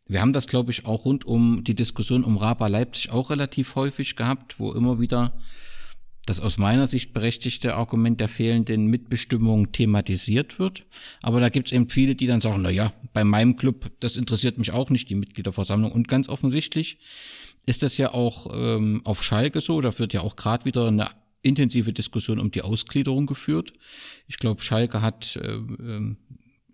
[0.09, 3.75] wir haben das glaube ich auch rund um die Diskussion um Raba Leipzig auch relativ
[3.75, 5.31] häufig gehabt, wo immer wieder
[6.25, 10.85] das aus meiner Sicht berechtigte Argument der fehlenden Mitbestimmung thematisiert wird.
[11.21, 14.15] Aber da gibt es eben viele, die dann sagen, na ja, bei meinem Club, das
[14.15, 15.91] interessiert mich auch nicht, die Mitgliederversammlung.
[15.91, 16.99] Und ganz offensichtlich
[17.65, 19.81] ist das ja auch ähm, auf Schalke so.
[19.81, 21.09] Da wird ja auch gerade wieder eine
[21.41, 23.73] intensive Diskussion um die Ausgliederung geführt.
[24.27, 25.59] Ich glaube, Schalke hat äh,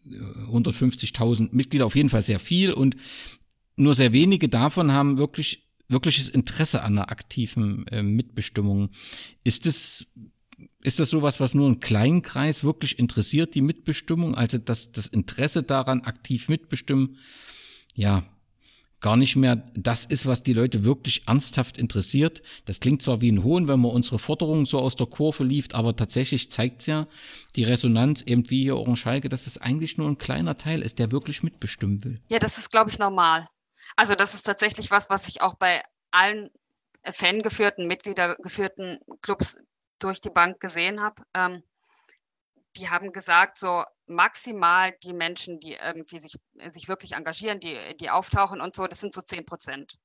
[0.06, 2.74] 150.000 Mitglieder, auf jeden Fall sehr viel.
[2.74, 2.96] Und
[3.76, 8.90] nur sehr wenige davon haben wirklich wirkliches Interesse an einer aktiven äh, Mitbestimmung.
[9.44, 10.08] Ist es
[10.82, 14.36] ist das sowas, was nur einen kleinen Kreis wirklich interessiert, die Mitbestimmung?
[14.36, 17.18] Also dass das Interesse daran, aktiv mitbestimmen,
[17.96, 18.24] ja,
[19.02, 22.42] gar nicht mehr das ist, was die Leute wirklich ernsthaft interessiert.
[22.66, 25.68] Das klingt zwar wie ein Hohn, wenn man unsere Forderungen so aus der Kurve lief,
[25.74, 27.08] aber tatsächlich zeigt's ja
[27.56, 31.00] die Resonanz eben wie hier auch Schalke, dass es eigentlich nur ein kleiner Teil ist,
[31.00, 32.22] der wirklich mitbestimmen will.
[32.30, 33.48] Ja, das ist, glaube ich, normal.
[33.96, 35.82] Also das ist tatsächlich was, was ich auch bei
[36.12, 36.50] allen
[37.04, 39.58] fangeführten, Mitgliedergeführten Clubs
[40.00, 41.22] durch die Bank gesehen habe.
[41.34, 41.64] Ähm,
[42.78, 46.36] die haben gesagt, so maximal die Menschen, die irgendwie sich,
[46.68, 49.98] sich wirklich engagieren, die, die auftauchen und so, das sind so 10 Prozent.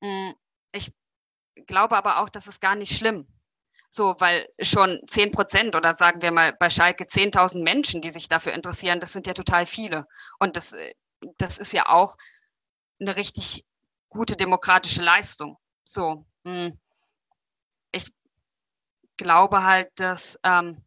[0.00, 0.32] Mm,
[0.72, 0.92] ich
[1.66, 3.26] glaube aber auch, das ist gar nicht schlimm.
[3.90, 8.28] So, weil schon 10 Prozent oder sagen wir mal bei Schalke 10.000 Menschen, die sich
[8.28, 10.06] dafür interessieren, das sind ja total viele.
[10.38, 10.76] Und das,
[11.38, 12.16] das ist ja auch
[13.00, 13.64] eine richtig
[14.10, 15.56] gute demokratische Leistung.
[15.84, 16.78] So, hm.
[17.92, 18.10] ich
[19.16, 20.84] glaube halt, dass, ähm,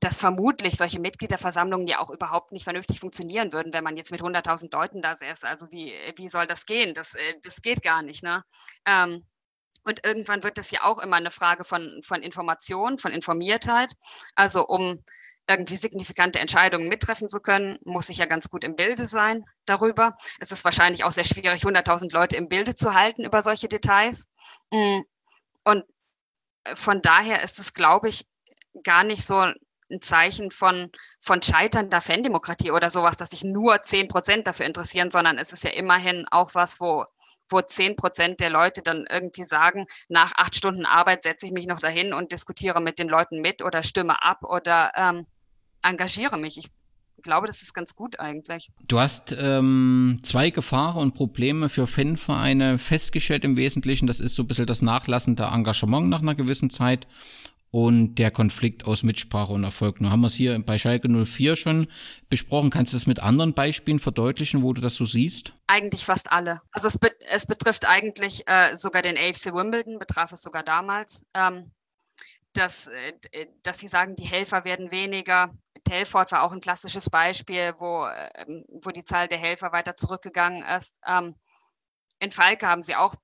[0.00, 4.22] dass vermutlich solche Mitgliederversammlungen ja auch überhaupt nicht vernünftig funktionieren würden, wenn man jetzt mit
[4.22, 5.46] 100.000 Leuten da säße.
[5.46, 6.94] Also wie, wie soll das gehen?
[6.94, 8.22] Das, äh, das geht gar nicht.
[8.22, 8.44] Ne?
[8.86, 9.24] Ähm,
[9.84, 13.92] und irgendwann wird es ja auch immer eine Frage von, von Information, von Informiertheit.
[14.34, 15.02] Also um
[15.48, 20.14] irgendwie signifikante Entscheidungen mittreffen zu können, muss ich ja ganz gut im Bilde sein darüber.
[20.40, 24.28] Es ist wahrscheinlich auch sehr schwierig, 100.000 Leute im Bilde zu halten über solche Details.
[24.70, 25.00] Mm,
[25.64, 25.84] und
[26.64, 28.26] äh, von daher ist es, glaube ich,
[28.84, 29.46] gar nicht so
[29.90, 35.10] ein Zeichen von, von scheiternder Fandemokratie oder sowas, dass sich nur 10 Prozent dafür interessieren,
[35.10, 37.04] sondern es ist ja immerhin auch was, wo,
[37.48, 41.66] wo 10 Prozent der Leute dann irgendwie sagen, nach acht Stunden Arbeit setze ich mich
[41.66, 45.26] noch dahin und diskutiere mit den Leuten mit oder stimme ab oder ähm,
[45.82, 46.58] engagiere mich.
[46.58, 46.68] Ich
[47.22, 48.70] glaube, das ist ganz gut eigentlich.
[48.86, 54.06] Du hast ähm, zwei Gefahren und Probleme für Fanvereine festgestellt im Wesentlichen.
[54.06, 57.08] Das ist so ein bisschen das nachlassende Engagement nach einer gewissen Zeit
[57.70, 60.00] und der Konflikt aus Mitsprache und Erfolg.
[60.00, 61.88] Nun haben wir es hier bei Schalke 04 schon
[62.28, 62.70] besprochen.
[62.70, 65.52] Kannst du das mit anderen Beispielen verdeutlichen, wo du das so siehst?
[65.66, 66.62] Eigentlich fast alle.
[66.72, 71.26] Also es, be es betrifft eigentlich äh, sogar den AFC Wimbledon, betraf es sogar damals.
[71.34, 71.70] Ähm,
[72.54, 75.54] dass, äh, dass sie sagen, die Helfer werden weniger.
[75.84, 80.62] Telford war auch ein klassisches Beispiel, wo, ähm, wo die Zahl der Helfer weiter zurückgegangen
[80.62, 80.98] ist.
[81.06, 81.34] Ähm,
[82.20, 83.14] in Falke haben sie auch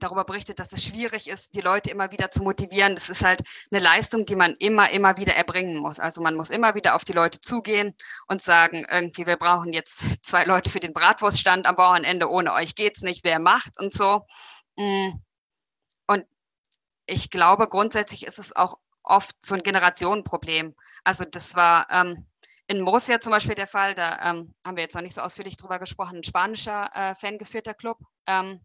[0.00, 2.94] darüber berichtet, dass es schwierig ist, die Leute immer wieder zu motivieren.
[2.94, 5.98] Das ist halt eine Leistung, die man immer, immer wieder erbringen muss.
[5.98, 7.94] Also man muss immer wieder auf die Leute zugehen
[8.26, 12.74] und sagen, irgendwie, wir brauchen jetzt zwei Leute für den Bratwurststand am Wochenende, ohne euch
[12.74, 14.26] geht's nicht, wer macht und so.
[14.76, 15.12] Mm.
[16.06, 16.24] Und
[17.06, 20.74] ich glaube, grundsätzlich ist es auch oft so ein Generationenproblem.
[21.04, 22.26] Also das war ähm,
[22.66, 25.56] in Murcia zum Beispiel der Fall, da ähm, haben wir jetzt noch nicht so ausführlich
[25.56, 28.60] drüber gesprochen, ein spanischer äh, fangeführter Club, ähm,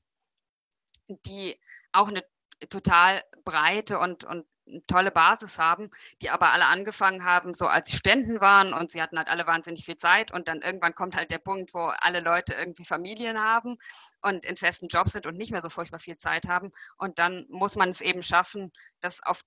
[1.25, 1.59] die
[1.91, 2.23] auch eine
[2.69, 4.45] total breite und, und
[4.87, 5.89] tolle Basis haben,
[6.21, 9.47] die aber alle angefangen haben, so als sie Studenten waren und sie hatten halt alle
[9.47, 13.39] wahnsinnig viel Zeit und dann irgendwann kommt halt der Punkt, wo alle Leute irgendwie Familien
[13.39, 13.77] haben
[14.21, 17.45] und in festen Jobs sind und nicht mehr so furchtbar viel Zeit haben und dann
[17.49, 19.41] muss man es eben schaffen, das auf,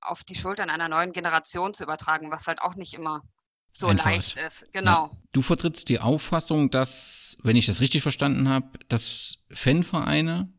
[0.00, 3.22] auf die Schultern einer neuen Generation zu übertragen, was halt auch nicht immer
[3.70, 4.72] so Einfach leicht ist.
[4.72, 5.08] Genau.
[5.08, 10.50] Ja, du vertrittst die Auffassung, dass, wenn ich das richtig verstanden habe, dass Fanvereine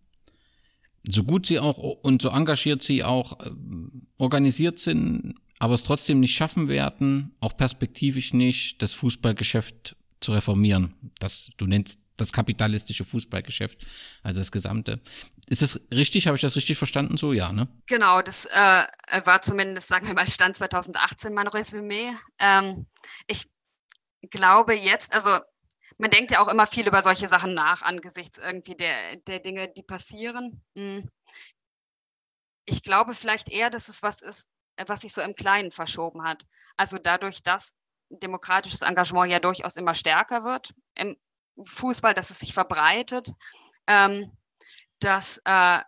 [1.10, 3.52] so gut sie auch und so engagiert sie auch äh,
[4.18, 11.12] organisiert sind, aber es trotzdem nicht schaffen werden, auch perspektivisch nicht, das Fußballgeschäft zu reformieren.
[11.20, 13.78] Das, du nennst das kapitalistische Fußballgeschäft,
[14.24, 15.02] also das gesamte.
[15.48, 16.28] Ist das richtig?
[16.28, 17.18] Habe ich das richtig verstanden?
[17.18, 17.68] So, ja, ne?
[17.88, 22.12] Genau, das äh, war zumindest, sagen wir mal, Stand 2018 mein Resümee.
[22.40, 22.86] Ähm,
[23.28, 23.46] ich
[24.30, 25.40] glaube jetzt, also
[25.98, 29.68] man denkt ja auch immer viel über solche Sachen nach angesichts irgendwie der, der Dinge,
[29.68, 30.64] die passieren.
[30.76, 31.10] Hm.
[32.66, 34.48] Ich glaube vielleicht eher, dass es was ist,
[34.86, 36.46] was sich so im Kleinen verschoben hat.
[36.78, 37.74] Also dadurch, dass
[38.10, 41.18] demokratisches Engagement ja durchaus immer stärker wird im
[41.62, 43.32] Fußball, dass es sich verbreitet,
[43.88, 44.32] ähm,
[45.00, 45.80] dass äh,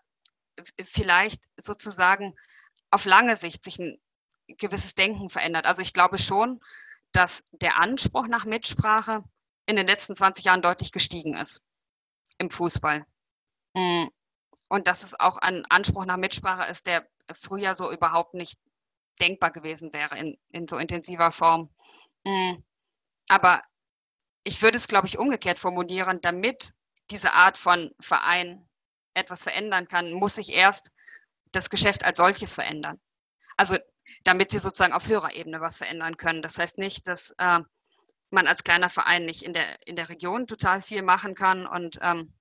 [0.81, 2.35] vielleicht sozusagen
[2.91, 3.97] auf lange Sicht sich ein
[4.57, 5.65] gewisses Denken verändert.
[5.65, 6.59] Also ich glaube schon,
[7.11, 9.23] dass der Anspruch nach Mitsprache
[9.71, 11.63] in den letzten 20 Jahren deutlich gestiegen ist
[12.37, 13.05] im Fußball.
[13.73, 14.07] Mm.
[14.69, 18.59] Und dass es auch ein Anspruch nach Mitsprache ist, der früher so überhaupt nicht
[19.19, 21.69] denkbar gewesen wäre in, in so intensiver Form.
[22.25, 22.55] Mm.
[23.29, 23.61] Aber
[24.43, 26.73] ich würde es, glaube ich, umgekehrt formulieren, damit
[27.09, 28.67] diese Art von Verein
[29.13, 30.91] etwas verändern kann, muss sich erst
[31.51, 32.99] das Geschäft als solches verändern.
[33.57, 33.77] Also
[34.23, 36.41] damit sie sozusagen auf höherer Ebene was verändern können.
[36.41, 37.59] Das heißt nicht, dass äh,
[38.31, 41.99] man als kleiner Verein nicht in der, in der Region total viel machen kann und
[42.01, 42.33] ähm,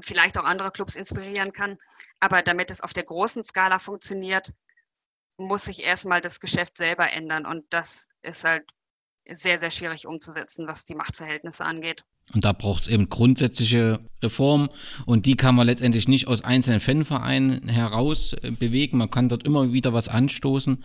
[0.00, 1.78] vielleicht auch andere Clubs inspirieren kann.
[2.20, 4.52] Aber damit es auf der großen Skala funktioniert,
[5.36, 7.46] muss sich erstmal das Geschäft selber ändern.
[7.46, 8.70] Und das ist halt
[9.28, 12.04] sehr, sehr schwierig umzusetzen, was die Machtverhältnisse angeht.
[12.34, 14.68] Und da braucht es eben grundsätzliche Reformen
[15.06, 18.98] und die kann man letztendlich nicht aus einzelnen Fanvereinen heraus äh, bewegen.
[18.98, 20.84] Man kann dort immer wieder was anstoßen,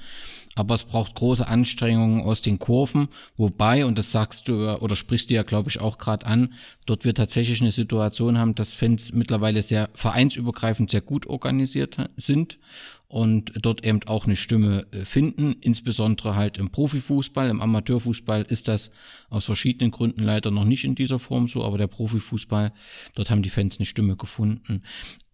[0.56, 3.08] aber es braucht große Anstrengungen aus den Kurven.
[3.36, 6.54] Wobei, und das sagst du oder sprichst du ja, glaube ich, auch gerade an,
[6.86, 12.58] dort wir tatsächlich eine Situation haben, dass Fans mittlerweile sehr vereinsübergreifend sehr gut organisiert sind
[13.14, 15.56] und dort eben auch eine Stimme äh, finden.
[15.62, 18.90] Insbesondere halt im Profifußball, im Amateurfußball ist das
[19.30, 22.74] aus verschiedenen Gründen leider noch nicht in dieser Form so, aber der Profifußball,
[23.14, 24.82] dort haben die Fans eine Stimme gefunden.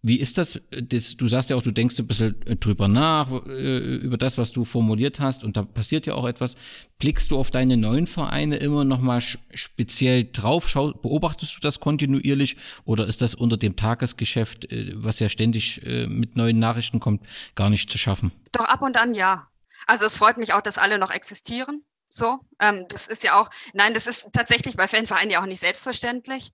[0.02, 3.30] Wie ist das, das, du sagst ja auch, du denkst ein bisschen äh, drüber nach,
[3.46, 6.56] äh, über das, was du formuliert hast und da passiert ja auch etwas.
[6.98, 10.70] Blickst du auf deine neuen Vereine immer nochmal speziell drauf?
[10.70, 15.82] Schau, beobachtest du das kontinuierlich oder ist das unter dem Tagesgeschäft, äh, was ja ständig
[16.08, 17.22] mit neuen Nachrichten kommt,
[17.54, 18.32] gar nicht zu schaffen?
[18.52, 19.48] Doch ab und an ja.
[19.86, 21.84] Also es freut mich auch, dass alle noch existieren.
[22.08, 25.60] So, ähm, das ist ja auch, nein, das ist tatsächlich bei Fanvereinen ja auch nicht
[25.60, 26.52] selbstverständlich.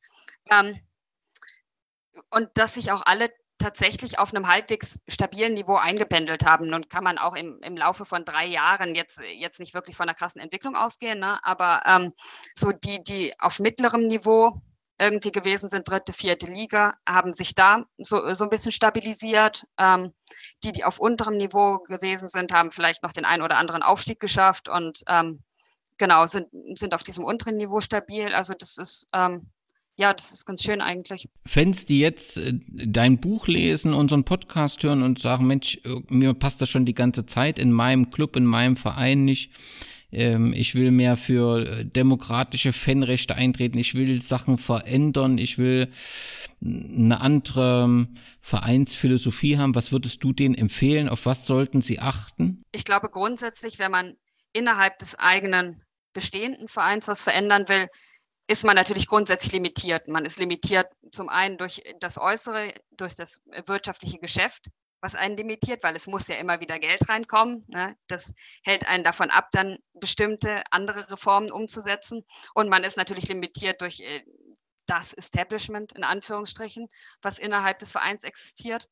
[0.51, 0.79] Ähm,
[2.31, 6.69] und dass sich auch alle tatsächlich auf einem halbwegs stabilen Niveau eingependelt haben.
[6.69, 10.09] Nun kann man auch im, im Laufe von drei Jahren jetzt, jetzt nicht wirklich von
[10.09, 11.43] einer krassen Entwicklung ausgehen, ne?
[11.43, 12.13] aber ähm,
[12.55, 14.61] so die, die auf mittlerem Niveau
[14.99, 19.65] irgendwie gewesen sind, dritte, vierte Liga, haben sich da so, so ein bisschen stabilisiert.
[19.79, 20.13] Ähm,
[20.65, 24.21] die, die auf unterem Niveau gewesen sind, haben vielleicht noch den einen oder anderen Aufstieg
[24.21, 25.43] geschafft und ähm,
[25.99, 28.35] genau, sind, sind auf diesem unteren Niveau stabil.
[28.35, 29.51] Also das ist ähm,
[29.99, 31.27] ja, das ist ganz schön eigentlich.
[31.47, 36.35] Fans, die jetzt äh, dein Buch lesen, unseren Podcast hören und sagen, Mensch, äh, mir
[36.35, 39.53] passt das schon die ganze Zeit in meinem Club, in meinem Verein nicht.
[40.17, 43.79] Ähm, ich will mehr für äh, demokratische Fanrechte eintreten.
[43.79, 45.37] Ich will Sachen verändern.
[45.37, 45.93] Ich will
[46.65, 49.75] eine andere ähm, Vereinsphilosophie haben.
[49.75, 51.11] Was würdest du denen empfehlen?
[51.11, 52.63] Auf was sollten sie achten?
[52.73, 54.15] Ich glaube grundsätzlich, wenn man
[54.55, 55.83] innerhalb des eigenen
[56.15, 57.87] bestehenden Vereins was verändern will,
[58.49, 60.09] ist man natürlich grundsätzlich limitiert.
[60.09, 64.69] Man ist limitiert zum einen durch das Äußere, durch das wirtschaftliche Geschäft,
[65.07, 67.65] was einen limitiert, weil es muss ja immer wieder Geld reinkommen.
[67.69, 67.97] Ne?
[68.09, 68.35] Das
[68.65, 72.25] hält einen davon ab, dann bestimmte andere Reformen umzusetzen.
[72.55, 74.25] Und man ist natürlich limitiert durch äh,
[74.89, 76.89] das Establishment in Anführungsstrichen,
[77.23, 78.89] was innerhalb des Vereins existiert.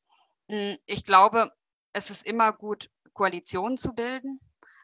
[0.49, 1.51] Hm, ich glaube,
[1.91, 4.39] es ist immer gut, Koalitionen zu bilden.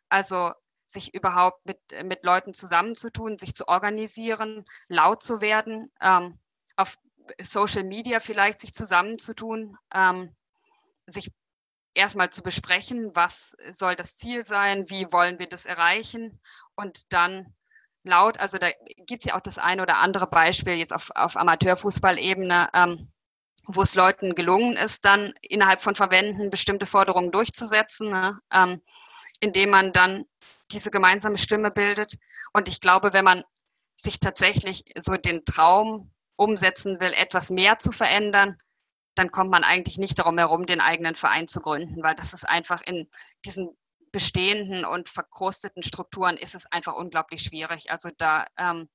[0.09, 0.51] Also
[0.86, 6.38] sich überhaupt mit, mit Leuten zusammenzutun, sich zu organisieren, laut zu werden, ähm,
[6.75, 6.97] auf
[7.41, 10.36] Social Media vielleicht sich zusammenzutun, ähm,
[11.07, 11.31] sich
[11.93, 16.39] erstmal zu besprechen, was soll das Ziel sein, wie wollen wir das erreichen
[16.75, 17.53] und dann
[18.03, 18.69] laut, also da
[19.05, 23.11] gibt es ja auch das eine oder andere Beispiel jetzt auf, auf Amateurfußballebene, ähm,
[23.67, 28.37] wo es Leuten gelungen ist, dann innerhalb von Verbänden bestimmte Forderungen durchzusetzen, ne?
[28.51, 28.81] ähm,
[29.39, 30.25] indem man dann
[30.71, 32.15] diese gemeinsame Stimme bildet.
[32.53, 33.43] Und ich glaube, wenn man
[33.95, 38.57] sich tatsächlich so den Traum umsetzen will, etwas mehr zu verändern,
[39.16, 42.47] dann kommt man eigentlich nicht darum herum, den eigenen Verein zu gründen, weil das ist
[42.47, 43.09] einfach in
[43.45, 43.78] diesen
[44.12, 47.91] bestehenden und verkrusteten Strukturen ist es einfach unglaublich schwierig.
[47.91, 48.89] Also da ähm,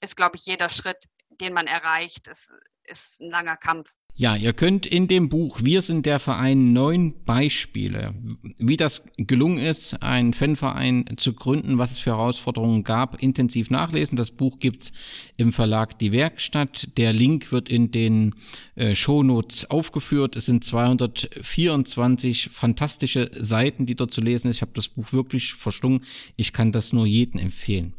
[0.00, 2.52] ist, glaube ich, jeder Schritt, den man erreicht, ist,
[2.84, 3.92] ist ein langer Kampf.
[4.14, 8.14] Ja, ihr könnt in dem Buch Wir sind der Verein neun Beispiele,
[8.58, 14.16] wie das gelungen ist, einen Fanverein zu gründen, was es für Herausforderungen gab, intensiv nachlesen.
[14.16, 14.92] Das Buch gibt's
[15.38, 16.88] im Verlag Die Werkstatt.
[16.98, 18.34] Der Link wird in den
[18.74, 20.36] äh, Shownotes aufgeführt.
[20.36, 24.56] Es sind 224 fantastische Seiten, die dort zu lesen ist.
[24.56, 26.04] Ich habe das Buch wirklich verschlungen.
[26.36, 27.94] Ich kann das nur jedem empfehlen.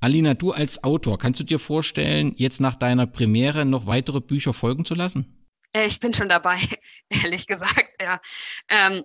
[0.00, 4.52] Alina, du als Autor, kannst du dir vorstellen, jetzt nach deiner Premiere noch weitere Bücher
[4.52, 5.26] folgen zu lassen?
[5.74, 6.56] Äh, ich bin schon dabei,
[7.10, 8.20] ehrlich gesagt, ja.
[8.68, 9.04] Ähm,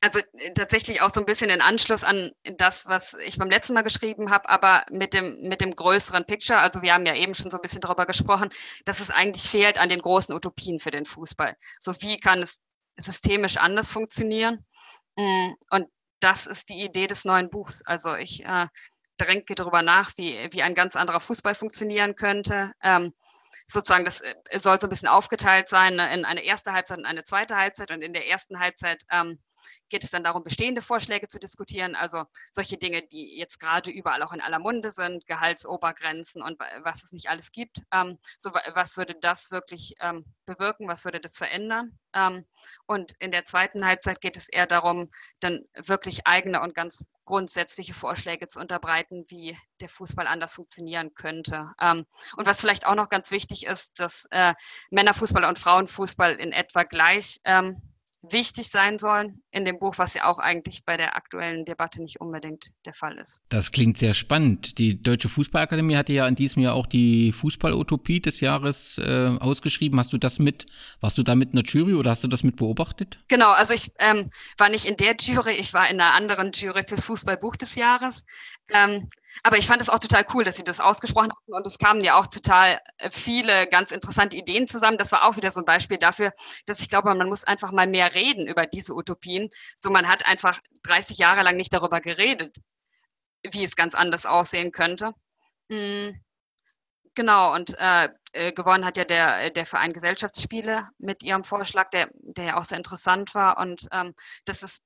[0.00, 3.74] also äh, tatsächlich auch so ein bisschen in Anschluss an das, was ich beim letzten
[3.74, 6.58] Mal geschrieben habe, aber mit dem, mit dem größeren Picture.
[6.58, 8.50] Also wir haben ja eben schon so ein bisschen darüber gesprochen,
[8.84, 11.56] dass es eigentlich fehlt an den großen Utopien für den Fußball.
[11.78, 12.60] So wie kann es
[12.96, 14.66] systemisch anders funktionieren?
[15.16, 15.86] Mm, und
[16.20, 17.82] das ist die Idee des neuen Buchs.
[17.84, 18.66] Also ich äh,
[19.20, 22.72] denke darüber nach, wie, wie ein ganz anderer Fußball funktionieren könnte.
[22.82, 23.12] Ähm,
[23.66, 27.06] sozusagen, das äh, soll so ein bisschen aufgeteilt sein ne, in eine erste Halbzeit und
[27.06, 27.90] eine zweite Halbzeit.
[27.90, 29.38] Und in der ersten Halbzeit ähm,
[29.88, 34.22] geht es dann darum, bestehende Vorschläge zu diskutieren, also solche Dinge, die jetzt gerade überall
[34.22, 37.78] auch in aller Munde sind, Gehaltsobergrenzen und was es nicht alles gibt.
[37.92, 41.98] Ähm, so, was würde das wirklich ähm, bewirken, was würde das verändern?
[42.14, 42.46] Ähm,
[42.86, 45.08] und in der zweiten Halbzeit geht es eher darum,
[45.40, 51.70] dann wirklich eigene und ganz grundsätzliche Vorschläge zu unterbreiten, wie der Fußball anders funktionieren könnte.
[51.80, 52.04] Ähm,
[52.36, 54.52] und was vielleicht auch noch ganz wichtig ist, dass äh,
[54.90, 57.80] Männerfußball und Frauenfußball in etwa gleich ähm,
[58.22, 62.20] wichtig sein sollen in dem Buch, was ja auch eigentlich bei der aktuellen Debatte nicht
[62.20, 63.42] unbedingt der Fall ist.
[63.48, 64.78] Das klingt sehr spannend.
[64.78, 69.98] Die Deutsche Fußballakademie hatte ja in diesem Jahr auch die Fußballutopie des Jahres äh, ausgeschrieben.
[69.98, 70.66] Hast du das mit,
[71.00, 73.18] warst du da mit einer Jury oder hast du das mit beobachtet?
[73.28, 76.84] Genau, also ich ähm, war nicht in der Jury, ich war in einer anderen Jury
[76.84, 78.24] fürs Fußballbuch des Jahres.
[78.68, 79.08] Ähm,
[79.42, 82.00] aber ich fand es auch total cool, dass sie das ausgesprochen haben und es kamen
[82.00, 84.98] ja auch total äh, viele ganz interessante Ideen zusammen.
[84.98, 86.32] Das war auch wieder so ein Beispiel dafür,
[86.66, 89.50] dass ich glaube, man muss einfach mal mehr reden über diese Utopien.
[89.76, 92.56] So, man hat einfach 30 Jahre lang nicht darüber geredet,
[93.42, 95.12] wie es ganz anders aussehen könnte.
[95.68, 96.20] Mhm.
[97.14, 102.08] Genau, und äh, äh, gewonnen hat ja der, der Verein Gesellschaftsspiele mit ihrem Vorschlag, der,
[102.14, 103.58] der ja auch sehr interessant war.
[103.58, 104.14] Und ähm,
[104.46, 104.82] das ist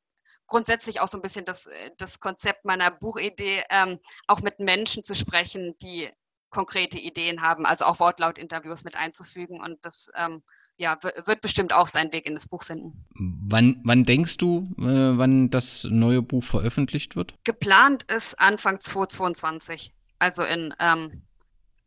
[0.47, 5.03] grundsätzlich auch so ein bisschen das, äh, das Konzept meiner Buchidee, ähm, auch mit Menschen
[5.03, 6.11] zu sprechen, die
[6.51, 9.61] konkrete Ideen haben, also auch Wortlaut-Interviews mit einzufügen.
[9.61, 10.43] Und das ähm,
[10.77, 13.05] ja, wird bestimmt auch seinen Weg in das Buch finden.
[13.15, 17.35] Wann, wann denkst du, äh, wann das neue Buch veröffentlicht wird?
[17.45, 21.23] Geplant ist Anfang 2022, also in ähm,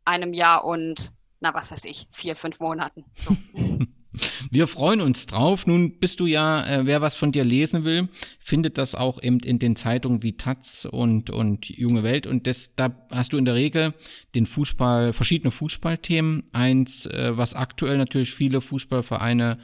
[0.04, 3.04] einem Jahr und, na was weiß ich, vier, fünf Monaten.
[3.16, 3.36] So.
[4.50, 5.66] Wir freuen uns drauf.
[5.66, 8.08] Nun bist du ja, äh, wer was von dir lesen will,
[8.40, 12.26] findet das auch eben in den Zeitungen wie Taz und, und Junge Welt.
[12.26, 13.94] Und das, da hast du in der Regel
[14.34, 16.48] den Fußball, verschiedene Fußballthemen.
[16.52, 19.58] Eins, äh, was aktuell natürlich viele Fußballvereine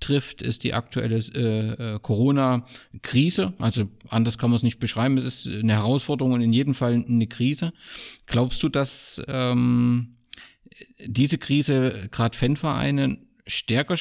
[0.00, 3.54] trifft, ist die aktuelle äh, äh, Corona-Krise.
[3.58, 5.18] Also anders kann man es nicht beschreiben.
[5.18, 7.72] Es ist eine Herausforderung und in jedem Fall eine Krise.
[8.26, 10.18] Glaubst du, dass ähm,
[11.04, 13.18] diese Krise gerade Fanvereine
[13.48, 13.96] stärker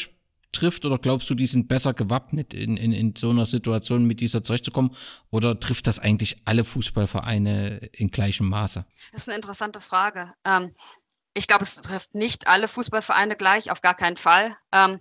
[0.52, 4.20] trifft oder glaubst du, die sind besser gewappnet, in, in, in so einer Situation mit
[4.20, 4.96] dieser zurechtzukommen?
[5.30, 8.86] Oder trifft das eigentlich alle Fußballvereine in gleichem Maße?
[9.12, 10.32] Das ist eine interessante Frage.
[10.46, 10.74] Ähm,
[11.34, 15.00] ich glaube, es trifft nicht alle Fußballvereine gleich, auf gar keinen Fall, ähm,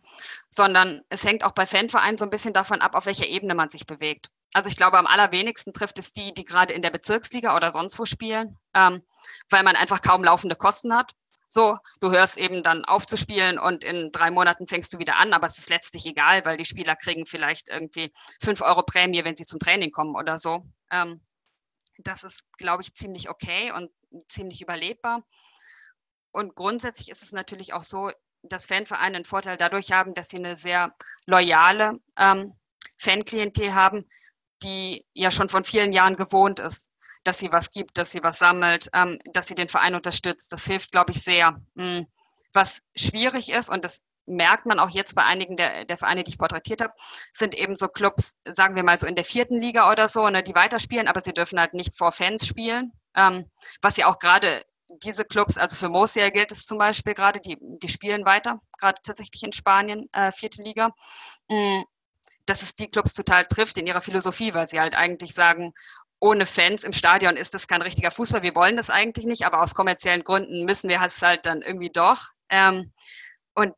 [0.51, 3.71] sondern es hängt auch bei Fanvereinen so ein bisschen davon ab, auf welcher Ebene man
[3.71, 4.31] sich bewegt.
[4.53, 7.99] Also ich glaube, am allerwenigsten trifft es die, die gerade in der Bezirksliga oder sonst
[7.99, 9.03] wo spielen, ähm,
[9.51, 11.13] weil man einfach kaum laufende Kosten hat.
[11.49, 15.47] So, du hörst eben dann aufzuspielen und in drei Monaten fängst du wieder an, aber
[15.47, 19.47] es ist letztlich egal, weil die Spieler kriegen vielleicht irgendwie fünf Euro Prämie, wenn sie
[19.47, 20.65] zum Training kommen oder so.
[20.91, 21.21] Ähm,
[21.99, 23.91] das ist, glaube ich, ziemlich okay und
[24.29, 25.25] ziemlich überlebbar.
[26.33, 28.11] Und grundsätzlich ist es natürlich auch so,
[28.43, 30.95] dass Fanvereine einen Vorteil dadurch haben, dass sie eine sehr
[31.27, 32.55] loyale ähm,
[32.97, 34.09] Fanklientel haben,
[34.63, 36.91] die ja schon von vielen Jahren gewohnt ist,
[37.27, 40.53] dass sie was gibt, dass sie was sammelt, ähm, dass sie den Verein unterstützt.
[40.53, 41.61] Das hilft, glaube ich, sehr.
[41.75, 42.07] Mhm.
[42.53, 46.31] Was schwierig ist, und das merkt man auch jetzt bei einigen der, der Vereine, die
[46.31, 46.93] ich porträtiert habe,
[47.33, 50.43] sind eben so Clubs, sagen wir mal so in der vierten Liga oder so, ne,
[50.43, 52.93] die weiterspielen, aber sie dürfen halt nicht vor Fans spielen.
[53.15, 53.49] Ähm,
[53.83, 54.65] was ja auch gerade
[55.05, 59.01] diese Clubs, also für Murcia gilt es zum Beispiel gerade, die, die spielen weiter, gerade
[59.03, 60.91] tatsächlich in Spanien, äh, vierte Liga.
[61.49, 61.85] Mhm
[62.47, 65.75] dass es die Clubs total trifft in ihrer Philosophie, weil sie halt eigentlich sagen,
[66.19, 68.43] ohne Fans im Stadion ist das kein richtiger Fußball.
[68.43, 71.91] Wir wollen das eigentlich nicht, aber aus kommerziellen Gründen müssen wir es halt dann irgendwie
[71.91, 72.29] doch.
[72.49, 72.93] Ähm,
[73.55, 73.75] und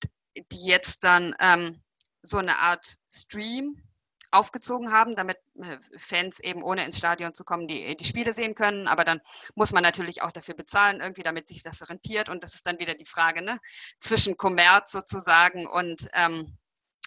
[0.52, 1.82] die jetzt dann ähm,
[2.22, 3.82] so eine Art Stream
[4.30, 8.54] aufgezogen haben, damit äh, Fans eben ohne ins Stadion zu kommen, die, die Spiele sehen
[8.54, 8.86] können.
[8.86, 9.20] Aber dann
[9.54, 12.28] muss man natürlich auch dafür bezahlen, irgendwie, damit sich das rentiert.
[12.28, 13.58] Und das ist dann wieder die Frage ne?
[13.98, 16.56] zwischen Kommerz sozusagen und, ähm,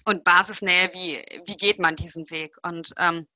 [0.06, 2.58] und Basisnähe, wie, wie geht man diesen Weg?
[2.64, 3.28] Und ähm,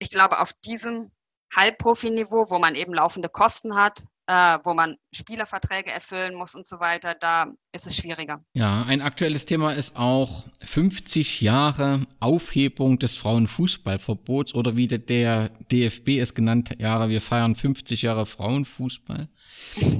[0.00, 1.12] ich glaube, auf diesem
[1.54, 6.80] Halbprofi-Niveau, wo man eben laufende Kosten hat, äh, wo man Spielerverträge erfüllen muss und so
[6.80, 8.44] weiter, da ist es schwieriger.
[8.52, 16.08] Ja, ein aktuelles Thema ist auch 50 Jahre Aufhebung des Frauenfußballverbots oder wie der DFB
[16.20, 19.28] es genannt hat, Jahre, wir feiern 50 Jahre Frauenfußball.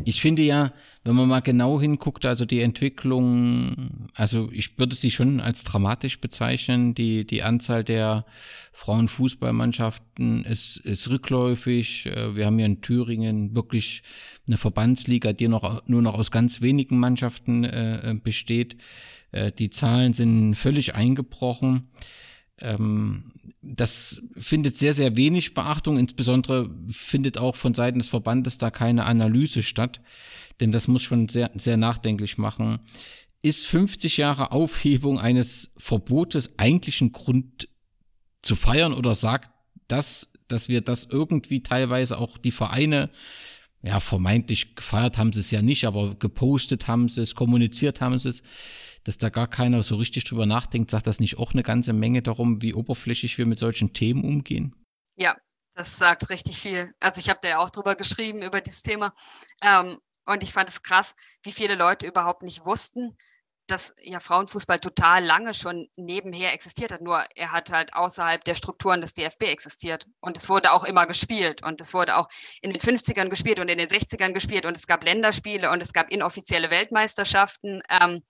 [0.04, 0.72] Ich finde ja,
[1.04, 6.20] wenn man mal genau hinguckt, also die Entwicklung, also ich würde sie schon als dramatisch
[6.20, 6.94] bezeichnen.
[6.94, 8.26] Die, die Anzahl der
[8.72, 12.06] Frauenfußballmannschaften ist, ist rückläufig.
[12.06, 14.02] Äh, wir haben hier in Thüringen wirklich
[14.46, 18.76] eine Verbandsliga, die noch, nur noch aus ganz wenigen Mannschaften äh, besteht.
[19.32, 21.88] Äh, die Zahlen sind völlig eingebrochen.
[22.60, 23.32] Ähm,
[23.62, 25.98] das findet sehr, sehr wenig Beachtung.
[25.98, 30.00] Insbesondere findet auch von Seiten des Verbandes da keine Analyse statt,
[30.60, 32.78] denn das muss schon sehr, sehr nachdenklich machen.
[33.42, 37.68] Ist 50 Jahre Aufhebung eines Verbotes eigentlich ein Grund
[38.42, 39.50] zu feiern oder sagt
[39.86, 43.10] das, dass wir das irgendwie teilweise auch die Vereine
[43.82, 48.18] ja, vermeintlich gefeiert haben sie es ja nicht, aber gepostet haben sie es, kommuniziert haben
[48.18, 48.42] sie es
[49.08, 52.22] dass da gar keiner so richtig drüber nachdenkt, sagt das nicht auch eine ganze Menge
[52.22, 54.76] darum, wie oberflächlich wir mit solchen Themen umgehen?
[55.16, 55.34] Ja,
[55.74, 56.92] das sagt richtig viel.
[57.00, 59.14] Also ich habe da ja auch drüber geschrieben, über dieses Thema.
[59.62, 63.16] Ähm, und ich fand es krass, wie viele Leute überhaupt nicht wussten,
[63.66, 67.00] dass ja Frauenfußball total lange schon nebenher existiert hat.
[67.00, 70.06] Nur er hat halt außerhalb der Strukturen des DFB existiert.
[70.20, 71.62] Und es wurde auch immer gespielt.
[71.62, 72.26] Und es wurde auch
[72.60, 74.66] in den 50ern gespielt und in den 60ern gespielt.
[74.66, 77.80] Und es gab Länderspiele und es gab inoffizielle Weltmeisterschaften.
[77.88, 78.22] Ähm,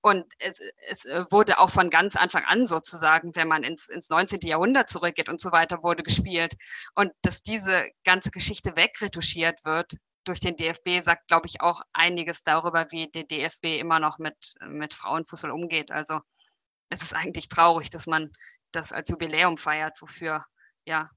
[0.00, 4.10] und es, es äh, wurde auch von ganz Anfang an sozusagen, wenn man ins, ins
[4.10, 4.40] 19.
[4.42, 6.54] Jahrhundert zurückgeht und so weiter, wurde gespielt.
[6.94, 9.94] Und dass diese ganze Geschichte wegretuschiert wird
[10.24, 14.36] durch den DFB, sagt, glaube ich, auch einiges darüber, wie der DFB immer noch mit,
[14.68, 15.90] mit Frauenfußball umgeht.
[15.90, 16.20] Also
[16.90, 18.30] es ist eigentlich traurig, dass man
[18.70, 20.44] das als Jubiläum feiert, wofür
[20.84, 21.10] ja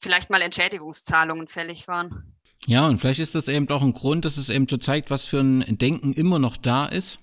[0.00, 2.36] vielleicht mal Entschädigungszahlungen fällig waren.
[2.66, 5.24] Ja, und vielleicht ist das eben auch ein Grund, dass es eben so zeigt, was
[5.24, 7.18] für ein Denken immer noch da ist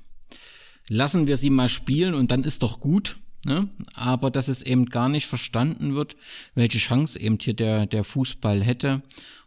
[0.91, 3.17] lassen wir sie mal spielen und dann ist doch gut.
[3.45, 3.69] Ne?
[3.95, 6.17] Aber dass es eben gar nicht verstanden wird,
[6.53, 9.01] welche Chance eben hier der, der Fußball hätte.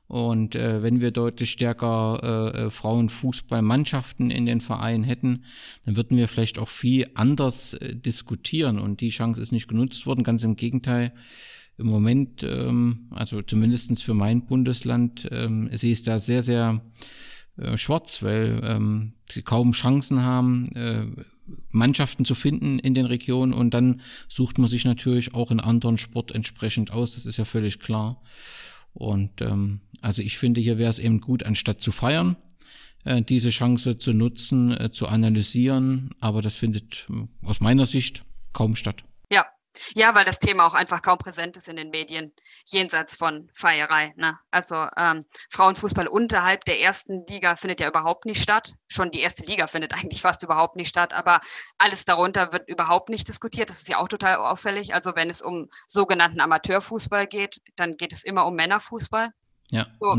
[0.07, 5.45] Und äh, wenn wir deutlich stärker äh, äh, Frauenfußballmannschaften in den Vereinen hätten,
[5.85, 8.79] dann würden wir vielleicht auch viel anders äh, diskutieren.
[8.79, 10.25] Und die Chance ist nicht genutzt worden.
[10.25, 11.13] Ganz im Gegenteil.
[11.77, 16.81] Im Moment, ähm, also zumindestens für mein Bundesland, ähm, ich es da sehr, sehr
[17.57, 21.07] äh, schwarz, weil ähm, sie kaum Chancen haben, äh,
[21.71, 25.99] Mannschaften zu finden in den Regionen und dann sucht man sich natürlich auch in anderen
[25.99, 28.23] Sport entsprechend aus, das ist ja völlig klar.
[28.93, 32.37] Und ähm, also ich finde, hier wäre es eben gut, anstatt zu feiern,
[33.05, 38.25] äh, diese Chance zu nutzen, äh, zu analysieren, aber das findet äh, aus meiner Sicht
[38.53, 39.05] kaum statt.
[39.95, 42.33] Ja, weil das Thema auch einfach kaum präsent ist in den Medien,
[42.67, 44.13] jenseits von Feierei.
[44.17, 44.39] Ne?
[44.51, 48.75] Also ähm, Frauenfußball unterhalb der ersten Liga findet ja überhaupt nicht statt.
[48.89, 51.41] Schon die erste Liga findet eigentlich fast überhaupt nicht statt, aber
[51.79, 53.71] alles darunter wird überhaupt nicht diskutiert.
[53.71, 54.95] Das ist ja auch total auffällig.
[54.95, 59.31] Also wenn es um sogenannten Amateurfußball geht, dann geht es immer um Männerfußball.
[59.71, 59.87] Ja.
[60.01, 60.17] So,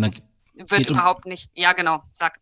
[0.58, 2.40] wird überhaupt nicht, ja genau, sag.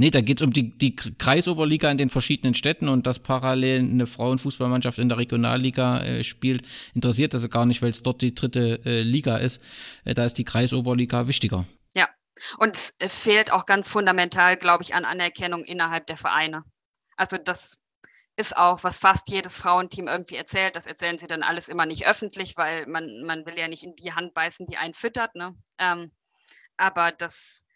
[0.00, 4.06] Nee, da geht's um die, die Kreisoberliga in den verschiedenen Städten und dass parallel eine
[4.06, 8.80] Frauenfußballmannschaft in der Regionalliga äh, spielt, interessiert das gar nicht, weil es dort die dritte
[8.86, 9.60] äh, Liga ist.
[10.06, 11.66] Äh, da ist die Kreisoberliga wichtiger.
[11.94, 12.08] Ja,
[12.60, 16.64] und es äh, fehlt auch ganz fundamental, glaube ich, an Anerkennung innerhalb der Vereine.
[17.18, 17.76] Also das
[18.36, 20.76] ist auch, was fast jedes Frauenteam irgendwie erzählt.
[20.76, 23.96] Das erzählen sie dann alles immer nicht öffentlich, weil man, man will ja nicht in
[23.96, 25.34] die Hand beißen, die einen füttert.
[25.34, 25.54] Ne?
[25.78, 26.10] Ähm,
[26.78, 27.66] aber das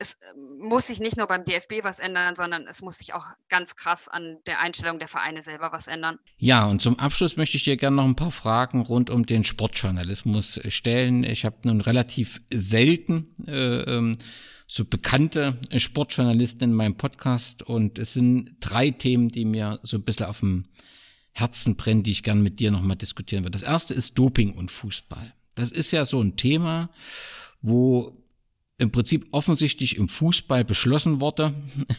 [0.00, 3.26] es ähm, muss sich nicht nur beim DFB was ändern, sondern es muss sich auch
[3.48, 6.18] ganz krass an der Einstellung der Vereine selber was ändern.
[6.38, 9.44] Ja, und zum Abschluss möchte ich dir gerne noch ein paar Fragen rund um den
[9.44, 11.22] Sportjournalismus stellen.
[11.22, 14.16] Ich habe nun relativ selten äh, ähm,
[14.66, 20.02] so bekannte Sportjournalisten in meinem Podcast und es sind drei Themen, die mir so ein
[20.02, 20.64] bisschen auf dem
[21.32, 23.58] Herzen brennen, die ich gerne mit dir nochmal diskutieren würde.
[23.58, 25.34] Das erste ist Doping und Fußball.
[25.56, 26.88] Das ist ja so ein Thema,
[27.60, 28.19] wo
[28.80, 31.54] im Prinzip offensichtlich im Fußball beschlossen wurde,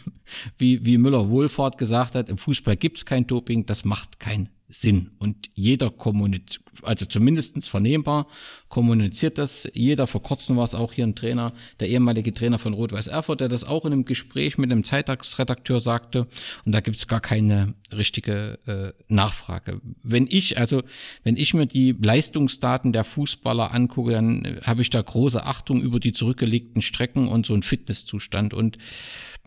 [0.58, 5.10] wie, wie Müller-Wohlfahrt gesagt hat, im Fußball gibt es kein Doping, das macht keinen Sinn.
[5.18, 8.26] Und jeder kommuniziert, also zumindestens vernehmbar,
[8.70, 9.68] kommuniziert das.
[9.74, 13.40] Jeder, vor kurzem war es auch hier ein Trainer, der ehemalige Trainer von Rot-Weiß Erfurt,
[13.42, 16.26] der das auch in einem Gespräch mit einem Zeitagsredakteur sagte.
[16.64, 19.82] Und da gibt es gar keine richtige äh, Nachfrage.
[20.02, 20.82] Wenn ich, also
[21.22, 25.82] wenn ich mir die Leistungsdaten der Fußballer angucke, dann äh, habe ich da große Achtung
[25.82, 28.54] über die zurückgelegten Strecken und so einen Fitnesszustand.
[28.54, 28.78] Und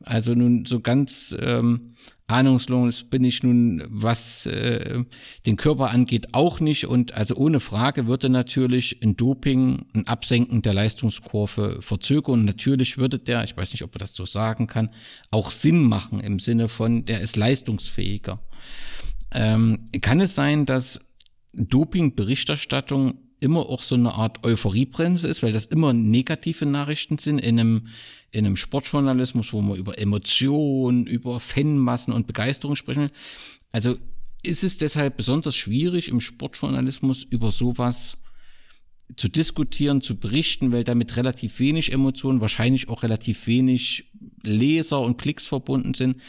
[0.03, 1.95] also nun so ganz ähm,
[2.27, 5.03] ahnungslos bin ich nun, was äh,
[5.45, 6.87] den Körper angeht, auch nicht.
[6.87, 12.39] Und also ohne Frage würde natürlich ein Doping, ein Absenken der Leistungskurve verzögern.
[12.39, 14.89] Und natürlich würde der, ich weiß nicht, ob man das so sagen kann,
[15.29, 18.39] auch Sinn machen im Sinne von, der ist leistungsfähiger.
[19.31, 21.01] Ähm, kann es sein, dass
[21.53, 27.59] Doping-Berichterstattung immer auch so eine Art Euphoriebremse ist, weil das immer negative Nachrichten sind in
[27.59, 27.87] einem,
[28.31, 33.09] in einem Sportjournalismus, wo man über Emotionen, über Fanmassen und Begeisterung sprechen.
[33.71, 33.97] Also
[34.43, 38.17] ist es deshalb besonders schwierig im Sportjournalismus über sowas
[39.15, 44.11] zu diskutieren, zu berichten, weil damit relativ wenig Emotionen, wahrscheinlich auch relativ wenig
[44.43, 46.21] Leser und Klicks verbunden sind.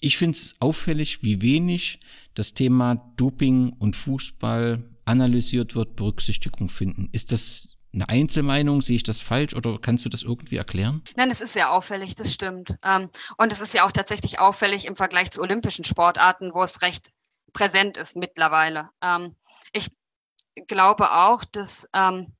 [0.00, 2.00] Ich finde es auffällig, wie wenig
[2.34, 7.08] das Thema Doping und Fußball analysiert wird, Berücksichtigung finden.
[7.12, 8.82] Ist das eine Einzelmeinung?
[8.82, 11.02] Sehe ich das falsch oder kannst du das irgendwie erklären?
[11.16, 12.76] Nein, es ist sehr auffällig, das stimmt.
[12.84, 16.82] Ähm, und es ist ja auch tatsächlich auffällig im Vergleich zu olympischen Sportarten, wo es
[16.82, 17.10] recht
[17.52, 18.90] präsent ist mittlerweile.
[19.02, 19.34] Ähm,
[19.72, 19.88] ich
[20.66, 22.34] glaube auch, dass ähm,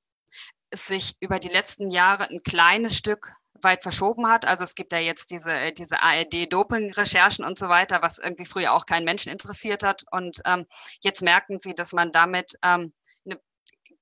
[0.70, 3.32] es sich über die letzten Jahre ein kleines Stück
[3.62, 4.44] weit verschoben hat.
[4.44, 8.72] Also es gibt ja jetzt diese, äh, diese ARD-Doping-Recherchen und so weiter, was irgendwie früher
[8.72, 10.04] auch keinen Menschen interessiert hat.
[10.10, 10.66] Und ähm,
[11.02, 12.92] jetzt merken sie, dass man damit ähm,
[13.24, 13.40] eine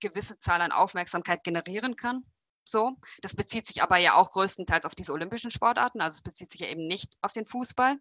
[0.01, 2.25] gewisse Zahl an Aufmerksamkeit generieren kann.
[2.69, 6.51] So, das bezieht sich aber ja auch größtenteils auf diese olympischen Sportarten, also es bezieht
[6.51, 7.95] sich ja eben nicht auf den Fußball.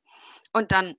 [0.54, 0.96] Und dann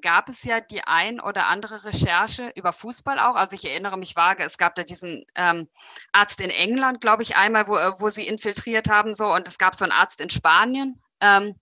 [0.00, 3.34] gab es ja die ein oder andere Recherche über Fußball auch.
[3.34, 5.68] Also ich erinnere mich vage, es gab da diesen ähm,
[6.12, 9.74] Arzt in England, glaube ich, einmal, wo, wo sie infiltriert haben so und es gab
[9.74, 11.00] so einen Arzt in Spanien.
[11.20, 11.54] Ähm,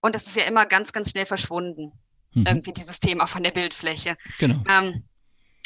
[0.00, 1.92] und das ist ja immer ganz, ganz schnell verschwunden.
[2.32, 2.46] Mhm.
[2.46, 4.16] Irgendwie dieses Thema von der Bildfläche.
[4.38, 4.62] Genau.
[4.68, 5.04] Ähm,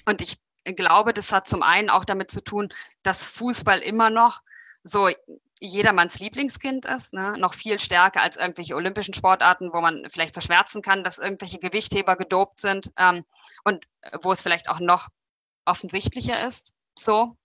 [0.09, 0.39] und ich
[0.77, 4.43] glaube, das hat zum einen auch damit zu tun, dass Fußball immer noch
[4.83, 5.09] so
[5.61, 7.37] jedermanns Lieblingskind ist, ne?
[7.39, 12.17] noch viel stärker als irgendwelche olympischen Sportarten, wo man vielleicht verschwärzen kann, dass irgendwelche Gewichtheber
[12.17, 13.25] gedopt sind ähm,
[13.65, 15.09] und äh, wo es vielleicht auch noch
[15.65, 16.73] offensichtlicher ist.
[16.99, 17.37] So.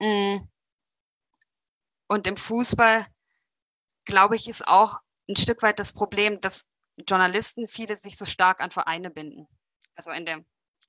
[0.00, 0.38] Mm.
[2.08, 3.06] Und im Fußball,
[4.04, 4.98] glaube ich, ist auch
[5.28, 6.66] ein Stück weit das Problem, dass
[7.08, 9.46] Journalisten viele sich so stark an Vereine binden.
[9.94, 10.44] Also in der,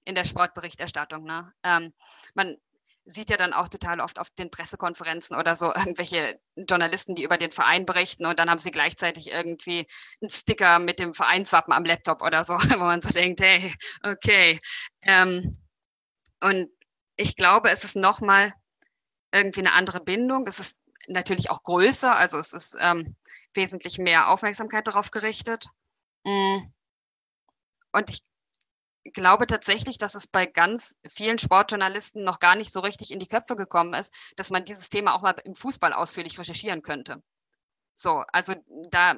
[0.06, 1.24] in der Sportberichterstattung.
[1.24, 1.54] Ne?
[1.64, 1.94] Ähm,
[2.34, 2.58] man
[3.06, 7.38] sieht ja dann auch total oft auf den Pressekonferenzen oder so irgendwelche Journalisten, die über
[7.38, 9.86] den Verein berichten und dann haben sie gleichzeitig irgendwie
[10.22, 13.74] einen Sticker mit dem Vereinswappen am Laptop oder so, wo man so denkt, hey,
[14.04, 14.60] okay.
[15.02, 15.54] Ähm,
[16.42, 16.70] und
[17.16, 18.54] ich glaube, es ist nochmal
[19.32, 20.46] irgendwie eine andere Bindung.
[20.48, 23.16] Es ist natürlich auch größer, also es ist ähm,
[23.54, 25.68] wesentlich mehr Aufmerksamkeit darauf gerichtet.
[26.24, 26.60] Mm.
[27.92, 28.22] Und ich
[29.12, 33.28] glaube tatsächlich, dass es bei ganz vielen Sportjournalisten noch gar nicht so richtig in die
[33.28, 37.22] Köpfe gekommen ist, dass man dieses Thema auch mal im Fußball ausführlich recherchieren könnte.
[37.96, 38.56] So, also
[38.90, 39.16] da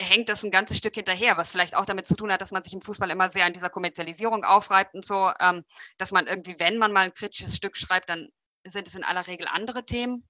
[0.00, 2.62] hängt das ein ganzes Stück hinterher, was vielleicht auch damit zu tun hat, dass man
[2.62, 5.64] sich im Fußball immer sehr an dieser Kommerzialisierung aufreibt und so, ähm,
[5.96, 8.28] dass man irgendwie, wenn man mal ein kritisches Stück schreibt, dann
[8.64, 10.28] sind es in aller Regel andere Themen.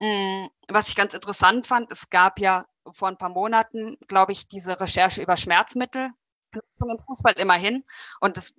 [0.00, 4.48] Mm, was ich ganz interessant fand, es gab ja vor ein paar Monaten, glaube ich,
[4.48, 6.10] diese Recherche über Schmerzmittel,
[6.54, 7.84] Nutzung im Fußball immerhin.
[8.20, 8.54] Und das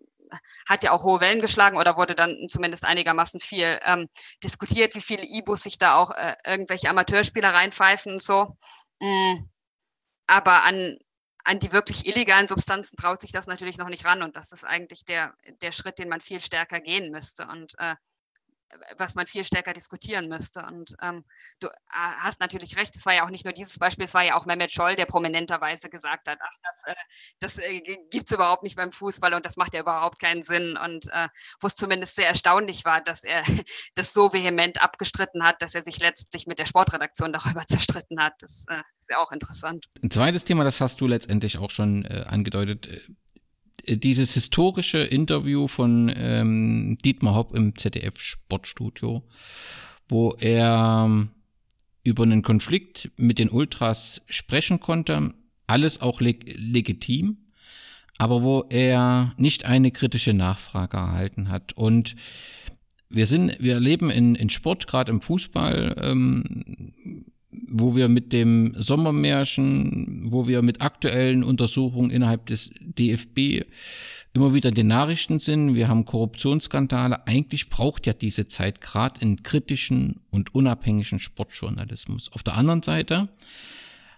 [0.68, 4.08] hat ja auch hohe Wellen geschlagen oder wurde dann zumindest einigermaßen viel ähm,
[4.44, 8.58] diskutiert, wie viele E-Bus sich da auch äh, irgendwelche Amateurspieler reinpfeifen und so.
[9.00, 9.50] Mm.
[10.28, 10.98] Aber an,
[11.44, 14.24] an die wirklich illegalen Substanzen traut sich das natürlich noch nicht ran.
[14.24, 17.48] Und das ist eigentlich der, der Schritt, den man viel stärker gehen müsste.
[17.48, 17.96] Und äh,
[18.98, 20.66] was man viel stärker diskutieren müsste.
[20.66, 21.24] Und ähm,
[21.60, 24.24] du äh, hast natürlich recht, es war ja auch nicht nur dieses Beispiel, es war
[24.24, 26.96] ja auch Mehmet Scholl, der prominenterweise gesagt hat, ach, das, äh,
[27.40, 30.78] das äh, gibt es überhaupt nicht beim Fußball und das macht ja überhaupt keinen Sinn.
[30.78, 31.28] Und äh,
[31.60, 33.44] wo es zumindest sehr erstaunlich war, dass er
[33.96, 38.34] das so vehement abgestritten hat, dass er sich letztlich mit der Sportredaktion darüber zerstritten hat.
[38.40, 39.86] Das äh, ist ja auch interessant.
[40.02, 42.88] Ein zweites Thema, das hast du letztendlich auch schon äh, angedeutet
[43.88, 49.24] dieses historische Interview von ähm, Dietmar Hopp im ZDF Sportstudio,
[50.10, 51.32] wo er ähm,
[52.04, 55.34] über einen Konflikt mit den Ultras sprechen konnte,
[55.68, 57.38] alles auch leg legitim,
[58.18, 61.74] aber wo er nicht eine kritische Nachfrage erhalten hat.
[61.74, 62.16] Und
[63.10, 68.74] wir sind, wir leben in, in Sport, gerade im Fußball, ähm, wo wir mit dem
[68.78, 73.66] Sommermärchen, wo wir mit aktuellen Untersuchungen innerhalb des DFB
[74.34, 75.76] immer wieder in den Nachrichten sind.
[75.76, 77.28] Wir haben Korruptionsskandale.
[77.28, 82.32] Eigentlich braucht ja diese Zeit gerade in kritischen und unabhängigen Sportjournalismus.
[82.32, 83.30] Auf der anderen Seite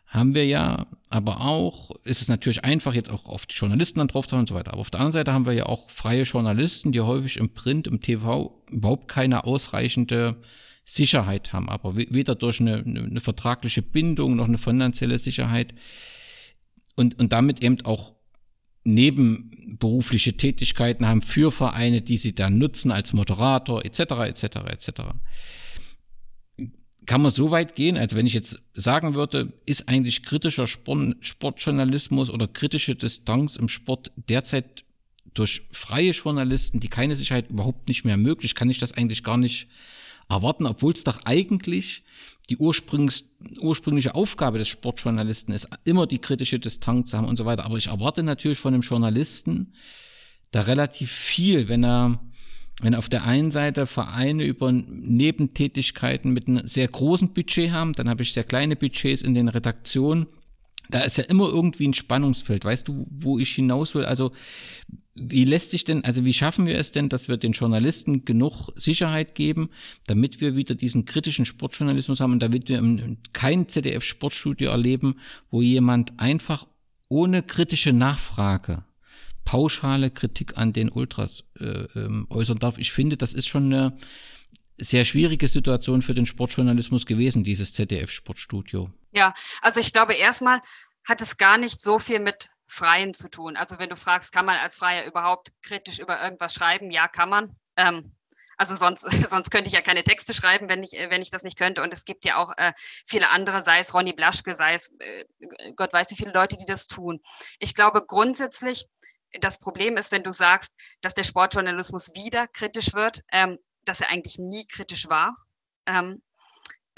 [0.06, 4.08] haben wir ja aber auch, ist es natürlich einfach, jetzt auch auf die Journalisten dann
[4.08, 4.74] drauf zu und so weiter.
[4.74, 7.88] Aber auf der anderen Seite haben wir ja auch freie Journalisten, die häufig im Print,
[7.88, 10.36] im TV überhaupt keine ausreichende
[10.86, 15.74] Sicherheit haben, aber weder durch eine, eine vertragliche Bindung noch eine finanzielle Sicherheit
[16.96, 18.14] und, und damit eben auch
[18.84, 24.00] nebenberufliche Tätigkeiten haben für Vereine, die sie dann nutzen als Moderator etc.
[24.00, 24.44] etc.
[24.70, 25.02] etc
[27.06, 32.30] kann man so weit gehen, als wenn ich jetzt sagen würde, ist eigentlich kritischer Sportjournalismus
[32.30, 34.86] oder kritische Distanz im Sport derzeit
[35.34, 39.38] durch freie Journalisten, die keine Sicherheit überhaupt nicht mehr möglich, kann ich das eigentlich gar
[39.38, 39.68] nicht
[40.30, 42.04] erwarten, obwohl es doch eigentlich
[42.50, 47.66] die ursprüngliche Aufgabe des Sportjournalisten ist, immer die kritische Distanz zu haben und so weiter.
[47.66, 49.74] Aber ich erwarte natürlich von einem Journalisten
[50.52, 52.20] da relativ viel, wenn er
[52.82, 58.10] wenn auf der einen Seite Vereine über Nebentätigkeiten mit einem sehr großen Budget haben, dann
[58.10, 60.28] habe ich sehr kleine Budgets in den Redaktionen.
[60.90, 62.66] Da ist ja immer irgendwie ein Spannungsfeld.
[62.66, 64.06] Weißt du, wo ich hinaus will?
[64.06, 64.32] Also,
[65.16, 68.70] wie lässt sich denn, also wie schaffen wir es denn, dass wir den Journalisten genug
[68.76, 69.70] Sicherheit geben,
[70.08, 72.82] damit wir wieder diesen kritischen Sportjournalismus haben und damit wir
[73.32, 75.16] kein ZDF-Sportstudio erleben,
[75.52, 76.68] wo jemand einfach
[77.10, 78.84] ohne kritische Nachfrage
[79.46, 82.78] pauschale Kritik an den Ultras äh, ähm, äußern darf.
[82.78, 83.98] Ich finde, das ist schon eine
[84.78, 88.92] sehr schwierige Situation für den Sportjournalismus gewesen, dieses ZDF-Sportstudio.
[89.12, 90.60] Ja, also ich glaube, erstmal
[91.08, 93.56] hat es gar nicht so viel mit Freien zu tun.
[93.56, 96.92] Also wenn du fragst, kann man als Freier überhaupt kritisch über irgendwas schreiben?
[96.92, 97.56] Ja, kann man.
[97.78, 98.16] Ähm,
[98.58, 101.58] also sonst, sonst könnte ich ja keine Texte schreiben, wenn ich, wenn ich das nicht
[101.58, 101.84] könnte.
[101.84, 105.26] Und es gibt ja auch äh, viele andere, sei es Ronny Blaschke, sei es äh,
[105.76, 107.20] Gott weiß wie viele Leute, die das tun.
[107.60, 108.86] Ich glaube grundsätzlich
[109.40, 114.10] das Problem ist, wenn du sagst, dass der Sportjournalismus wieder kritisch wird, ähm, dass er
[114.10, 115.38] eigentlich nie kritisch war,
[115.86, 116.22] ähm,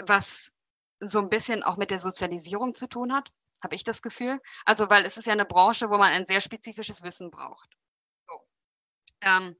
[0.03, 0.51] was
[0.99, 3.31] so ein bisschen auch mit der Sozialisierung zu tun hat,
[3.63, 4.39] habe ich das Gefühl.
[4.65, 7.69] Also, weil es ist ja eine Branche, wo man ein sehr spezifisches Wissen braucht.
[8.27, 8.39] So.
[9.21, 9.55] Ähm,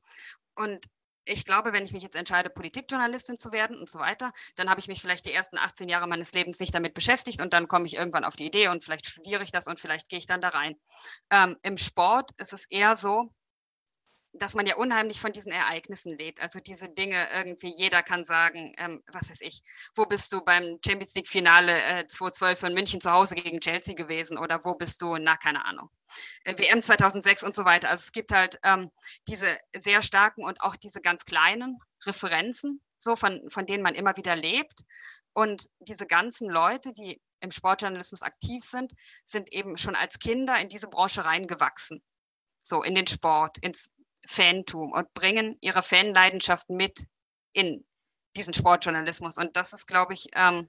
[0.56, 0.86] und
[1.26, 4.80] ich glaube, wenn ich mich jetzt entscheide, Politikjournalistin zu werden und so weiter, dann habe
[4.80, 7.86] ich mich vielleicht die ersten 18 Jahre meines Lebens nicht damit beschäftigt und dann komme
[7.86, 10.42] ich irgendwann auf die Idee und vielleicht studiere ich das und vielleicht gehe ich dann
[10.42, 10.76] da rein.
[11.32, 13.34] Ähm, Im Sport ist es eher so,
[14.38, 16.42] dass man ja unheimlich von diesen Ereignissen lebt.
[16.42, 19.62] Also diese Dinge irgendwie, jeder kann sagen, ähm, was weiß ich,
[19.96, 23.96] wo bist du beim Champions League Finale äh, 2012 von München zu Hause gegen Chelsea
[23.96, 25.90] gewesen oder wo bist du, na, keine Ahnung.
[26.44, 27.90] Äh, WM 2006 und so weiter.
[27.90, 28.92] Also es gibt halt ähm,
[29.28, 34.16] diese sehr starken und auch diese ganz kleinen Referenzen, so von, von denen man immer
[34.18, 34.84] wieder lebt.
[35.34, 38.94] Und diese ganzen Leute, die im Sportjournalismus aktiv sind,
[39.26, 42.02] sind eben schon als Kinder in diese Branche reingewachsen.
[42.58, 43.92] So in den Sport, ins
[44.26, 47.06] Fantum und bringen ihre Fanleidenschaft mit
[47.54, 47.86] in
[48.36, 49.38] diesen Sportjournalismus.
[49.38, 50.68] Und das ist, glaube ich, ähm,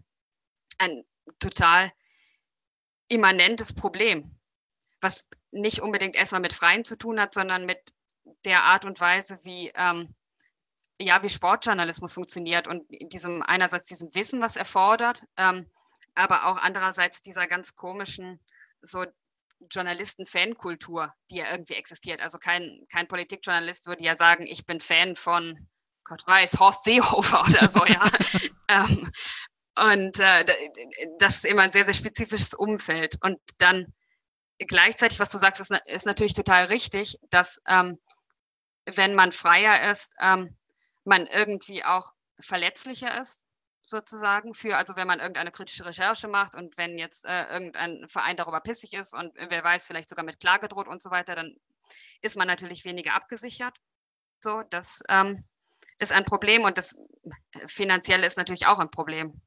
[0.78, 1.04] ein
[1.38, 1.90] total
[3.09, 4.38] immanentes Problem,
[5.00, 7.78] was nicht unbedingt erstmal mit Freien zu tun hat, sondern mit
[8.44, 10.14] der Art und Weise, wie, ähm,
[10.98, 15.70] ja, wie Sportjournalismus funktioniert und diesem einerseits diesem Wissen, was er fordert, ähm,
[16.14, 18.40] aber auch andererseits dieser ganz komischen,
[18.82, 19.04] so
[19.70, 22.20] Journalisten-Fankultur, die ja irgendwie existiert.
[22.20, 25.68] Also kein, kein Politikjournalist würde ja sagen, ich bin Fan von,
[26.04, 28.11] Gott weiß, Horst Seehofer oder so, ja.
[28.68, 29.11] ähm,
[29.78, 30.44] und äh,
[31.18, 33.18] das ist immer ein sehr, sehr spezifisches Umfeld.
[33.22, 33.92] Und dann
[34.59, 37.98] gleichzeitig, was du sagst, ist, ist natürlich total richtig, dass ähm,
[38.86, 40.57] wenn man freier ist, ähm,
[41.04, 43.40] man irgendwie auch verletzlicher ist
[43.87, 48.37] sozusagen für, also wenn man irgendeine kritische Recherche macht und wenn jetzt äh, irgendein Verein
[48.37, 51.57] darüber pissig ist und wer weiß, vielleicht sogar mit Klage droht und so weiter, dann
[52.20, 53.78] ist man natürlich weniger abgesichert.
[54.41, 55.45] So, das ähm,
[56.01, 56.97] ist ein Problem und das
[57.66, 59.41] Finanzielle ist natürlich auch ein Problem.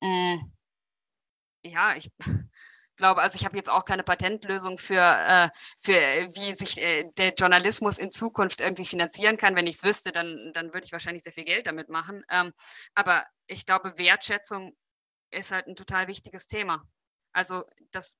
[0.00, 0.52] Mhm.
[1.62, 2.10] Ja, ich
[2.96, 7.34] glaube, also ich habe jetzt auch keine Patentlösung für, äh, für wie sich äh, der
[7.34, 9.54] Journalismus in Zukunft irgendwie finanzieren kann.
[9.54, 12.24] Wenn ich es wüsste, dann, dann würde ich wahrscheinlich sehr viel Geld damit machen.
[12.30, 12.52] Ähm,
[12.96, 14.76] aber ich glaube, Wertschätzung
[15.30, 16.86] ist halt ein total wichtiges Thema.
[17.32, 18.18] Also, dass,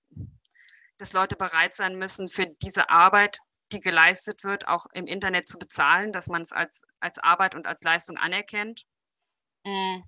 [0.99, 3.39] dass Leute bereit sein müssen, für diese Arbeit,
[3.73, 7.67] die geleistet wird, auch im Internet zu bezahlen, dass man es als, als Arbeit und
[7.67, 8.85] als Leistung anerkennt.
[9.65, 10.03] Mm.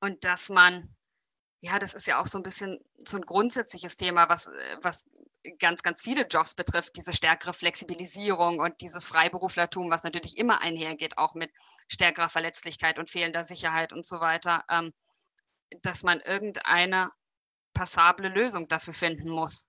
[0.00, 0.94] Und dass man
[1.64, 4.50] ja, das ist ja auch so ein bisschen so ein grundsätzliches Thema, was,
[4.82, 5.06] was
[5.58, 11.18] ganz, ganz viele Jobs betrifft, diese stärkere Flexibilisierung und dieses Freiberuflertum, was natürlich immer einhergeht,
[11.18, 11.50] auch mit
[11.88, 14.64] stärkerer Verletzlichkeit und fehlender Sicherheit und so weiter.
[14.70, 14.92] Ähm,
[15.82, 17.10] dass man irgendeine
[17.72, 19.66] passable Lösung dafür finden muss,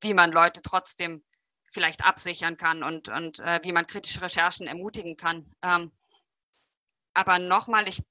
[0.00, 1.22] wie man Leute trotzdem
[1.70, 5.50] vielleicht absichern kann und, und äh, wie man kritische Recherchen ermutigen kann.
[5.62, 5.92] Ähm,
[7.14, 8.02] aber nochmal, ich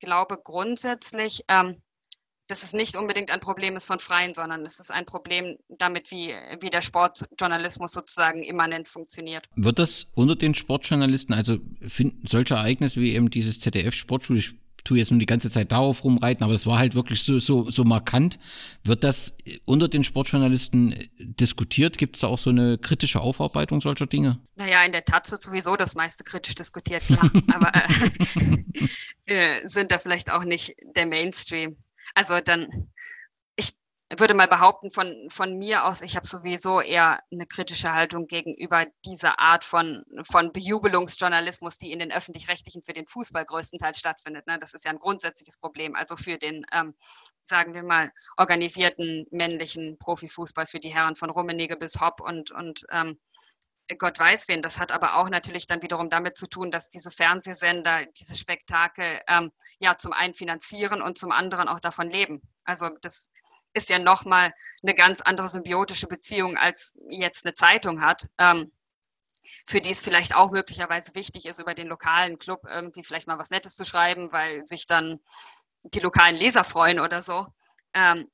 [0.00, 1.82] glaube grundsätzlich, ähm,
[2.52, 6.10] dass es nicht unbedingt ein Problem ist von Freien, sondern es ist ein Problem damit,
[6.10, 9.46] wie, wie der Sportjournalismus sozusagen immanent funktioniert.
[9.56, 11.56] Wird das unter den Sportjournalisten, also
[11.88, 14.42] finden solche Ereignisse wie eben dieses ZDF-Sportschule
[14.84, 17.70] tue jetzt nur die ganze Zeit darauf rumreiten, aber es war halt wirklich so, so,
[17.70, 18.38] so markant.
[18.84, 21.98] Wird das unter den Sportjournalisten diskutiert?
[21.98, 24.40] Gibt es da auch so eine kritische Aufarbeitung solcher Dinge?
[24.56, 27.30] Naja, in der Tat wird sowieso das meiste kritisch diskutiert, klar.
[27.54, 27.72] aber
[29.26, 31.76] äh, sind da vielleicht auch nicht der Mainstream.
[32.14, 32.90] Also dann
[34.18, 38.86] würde mal behaupten, von, von mir aus, ich habe sowieso eher eine kritische Haltung gegenüber
[39.04, 44.46] dieser Art von, von Bejubelungsjournalismus, die in den öffentlich-rechtlichen für den Fußball größtenteils stattfindet.
[44.46, 44.58] Ne?
[44.58, 45.94] Das ist ja ein grundsätzliches Problem.
[45.94, 46.94] Also für den, ähm,
[47.42, 52.84] sagen wir mal, organisierten männlichen Profifußball, für die Herren von Rummenigge bis Hopp und, und
[52.90, 53.18] ähm,
[53.96, 54.62] Gott weiß wen.
[54.62, 59.20] Das hat aber auch natürlich dann wiederum damit zu tun, dass diese Fernsehsender diese Spektakel
[59.28, 62.42] ähm, ja zum einen finanzieren und zum anderen auch davon leben.
[62.64, 63.30] Also das
[63.72, 68.28] ist ja nochmal eine ganz andere symbiotische Beziehung, als jetzt eine Zeitung hat.
[68.38, 68.72] Ähm,
[69.66, 73.38] für die es vielleicht auch möglicherweise wichtig ist, über den lokalen Club irgendwie vielleicht mal
[73.38, 75.18] was Nettes zu schreiben, weil sich dann
[75.84, 77.46] die lokalen Leser freuen oder so.
[77.92, 78.30] Ähm,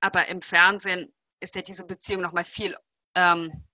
[0.00, 2.76] aber im Fernsehen ist ja diese Beziehung nochmal viel,
[3.14, 3.64] ähm,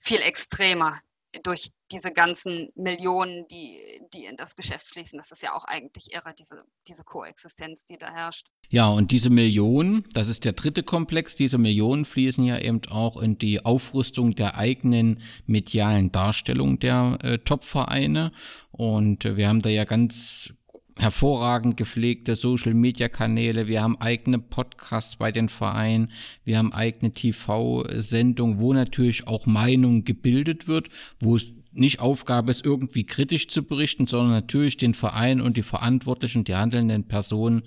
[0.00, 1.00] viel extremer
[1.42, 3.78] durch diese ganzen Millionen, die,
[4.14, 5.18] die in das Geschäft fließen.
[5.18, 8.46] Das ist ja auch eigentlich irre, diese, diese Koexistenz, die da herrscht.
[8.68, 13.16] Ja, und diese Millionen, das ist der dritte Komplex, diese Millionen fließen ja eben auch
[13.20, 18.32] in die Aufrüstung der eigenen medialen Darstellung der äh, Top-Vereine.
[18.72, 20.52] Und äh, wir haben da ja ganz
[20.98, 26.10] hervorragend gepflegte Social-Media-Kanäle, wir haben eigene Podcasts bei den Vereinen,
[26.44, 30.88] wir haben eigene TV-Sendungen, wo natürlich auch Meinung gebildet wird,
[31.20, 35.62] wo es nicht Aufgabe ist, irgendwie kritisch zu berichten, sondern natürlich den Verein und die
[35.62, 37.62] Verantwortlichen, die handelnden Personen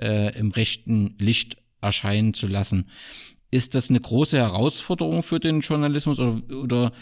[0.00, 2.86] äh, im rechten Licht erscheinen zu lassen.
[3.50, 6.92] Ist das eine große Herausforderung für den Journalismus oder, oder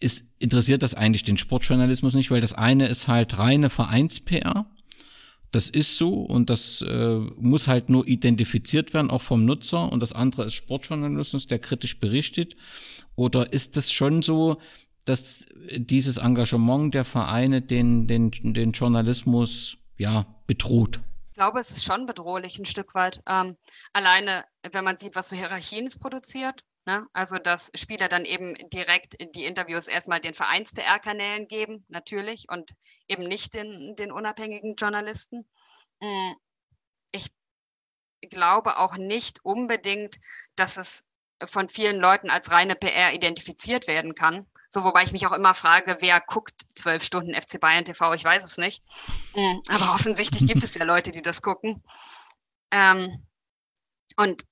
[0.00, 2.32] ist, interessiert das eigentlich den Sportjournalismus nicht?
[2.32, 4.66] Weil das eine ist halt reine Vereins-PR
[5.52, 9.92] das ist so und das äh, muss halt nur identifiziert werden, auch vom Nutzer.
[9.92, 12.56] Und das andere ist Sportjournalismus, der kritisch berichtet.
[13.16, 14.56] Oder ist das schon so,
[15.04, 15.46] dass
[15.76, 21.00] dieses Engagement der Vereine den, den, den Journalismus ja bedroht?
[21.32, 23.22] Ich glaube, es ist schon bedrohlich ein Stück weit.
[23.28, 23.56] Ähm,
[23.92, 26.64] alleine, wenn man sieht, was für Hierarchien es produziert.
[26.84, 27.06] Ne?
[27.12, 32.74] Also, dass Spieler dann eben direkt in die Interviews erstmal den Vereins-PR-Kanälen geben, natürlich, und
[33.06, 35.48] eben nicht den, den unabhängigen Journalisten.
[36.00, 36.34] Hm,
[37.12, 37.30] ich
[38.30, 40.16] glaube auch nicht unbedingt,
[40.56, 41.04] dass es
[41.44, 44.46] von vielen Leuten als reine PR identifiziert werden kann.
[44.68, 48.12] So, wobei ich mich auch immer frage, wer guckt zwölf Stunden FC Bayern TV?
[48.14, 48.82] Ich weiß es nicht.
[49.34, 51.82] Hm, aber offensichtlich gibt es ja Leute, die das gucken.
[52.72, 53.26] Ähm,
[54.16, 54.42] und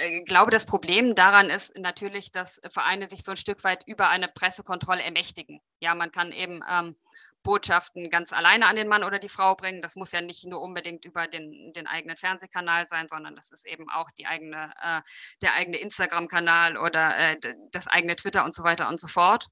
[0.00, 4.08] äh, glaube, das Problem daran ist natürlich, dass Vereine sich so ein Stück weit über
[4.08, 5.60] eine Pressekontrolle ermächtigen.
[5.80, 6.96] Ja, man kann eben ähm,
[7.42, 9.82] Botschaften ganz alleine an den Mann oder die Frau bringen.
[9.82, 13.66] Das muss ja nicht nur unbedingt über den, den eigenen Fernsehkanal sein, sondern das ist
[13.66, 15.00] eben auch die eigene, äh,
[15.42, 17.36] der eigene Instagram-Kanal oder äh,
[17.72, 19.46] das eigene Twitter und so weiter und so fort.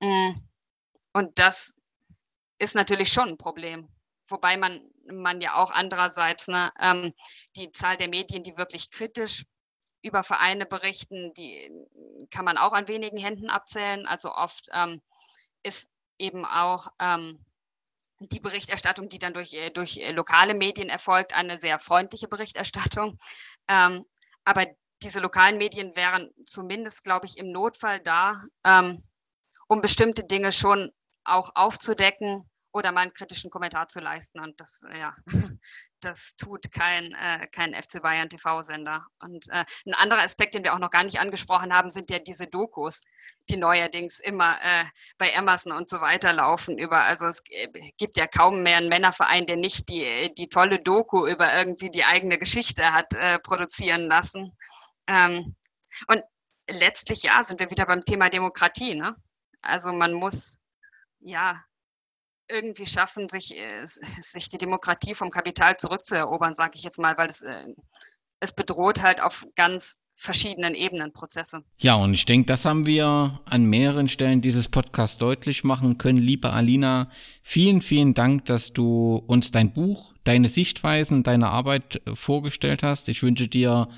[0.00, 0.32] Mm.
[1.12, 1.74] Und das
[2.58, 3.88] ist natürlich schon ein Problem.
[4.28, 4.80] Wobei man,
[5.10, 7.12] man ja auch andererseits ne, ähm,
[7.56, 9.44] die Zahl der Medien, die wirklich kritisch
[10.02, 11.70] über Vereine berichten, die
[12.30, 14.06] kann man auch an wenigen Händen abzählen.
[14.06, 15.00] Also oft ähm,
[15.62, 17.44] ist eben auch ähm,
[18.20, 23.18] die Berichterstattung, die dann durch, äh, durch äh, lokale Medien erfolgt, eine sehr freundliche Berichterstattung.
[23.72, 24.04] Ähm,
[24.44, 24.66] aber
[25.00, 29.04] diese lokalen Medien wären zumindest, glaube ich, im Notfall da, ähm,
[29.68, 30.90] um bestimmte Dinge schon
[31.22, 34.40] auch aufzudecken oder mal einen kritischen Kommentar zu leisten.
[34.40, 35.12] Und das, äh, ja,
[36.00, 39.06] das tut kein, äh, kein FC Bayern TV-Sender.
[39.20, 42.18] Und äh, ein anderer Aspekt, den wir auch noch gar nicht angesprochen haben, sind ja
[42.18, 43.00] diese Dokus,
[43.48, 44.84] die neuerdings immer äh,
[45.18, 46.78] bei Amazon und so weiter laufen.
[46.78, 47.42] Über, also es
[47.98, 52.04] gibt ja kaum mehr einen Männerverein, der nicht die, die tolle Doku über irgendwie die
[52.04, 54.56] eigene Geschichte hat äh, produzieren lassen.
[55.06, 55.56] Ähm,
[56.06, 56.22] und
[56.70, 58.94] letztlich, ja, sind wir wieder beim Thema Demokratie.
[58.94, 59.16] Ne?
[59.62, 60.58] Also man muss,
[61.18, 61.60] ja,
[62.50, 63.84] irgendwie schaffen, sich, äh,
[64.20, 67.66] sich die Demokratie vom Kapital zurückzuerobern, sage ich jetzt mal, weil es, äh,
[68.40, 71.62] es bedroht halt auf ganz verschiedenen Ebenen Prozesse.
[71.78, 76.18] Ja, und ich denke, das haben wir an mehreren Stellen dieses Podcasts deutlich machen können.
[76.18, 77.10] Liebe Alina,
[77.42, 83.08] vielen, vielen Dank, dass du uns dein Buch, deine Sichtweisen, deine Arbeit äh, vorgestellt hast.
[83.08, 83.88] Ich wünsche dir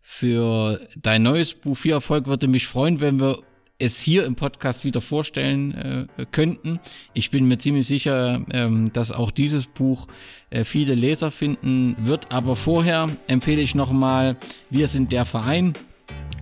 [0.00, 2.26] für dein neues Buch viel Erfolg.
[2.26, 3.42] Würde mich freuen, wenn wir
[3.78, 6.80] es hier im Podcast wieder vorstellen äh, könnten.
[7.12, 10.06] Ich bin mir ziemlich sicher, ähm, dass auch dieses Buch
[10.50, 12.32] äh, viele Leser finden wird.
[12.32, 14.36] Aber vorher empfehle ich nochmal,
[14.70, 15.74] wir sind der Verein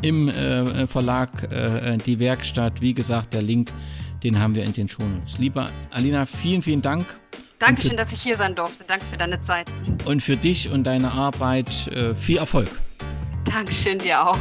[0.03, 2.81] im äh, Verlag äh, Die Werkstatt.
[2.81, 3.73] Wie gesagt, der Link,
[4.23, 5.39] den haben wir in den Shownotes.
[5.39, 7.07] Lieber Alina, vielen, vielen Dank.
[7.59, 8.85] Dankeschön, dass ich hier sein durfte.
[8.87, 9.73] Danke für deine Zeit.
[10.05, 12.69] Und für dich und deine Arbeit äh, viel Erfolg.
[13.45, 14.39] Dankeschön dir auch.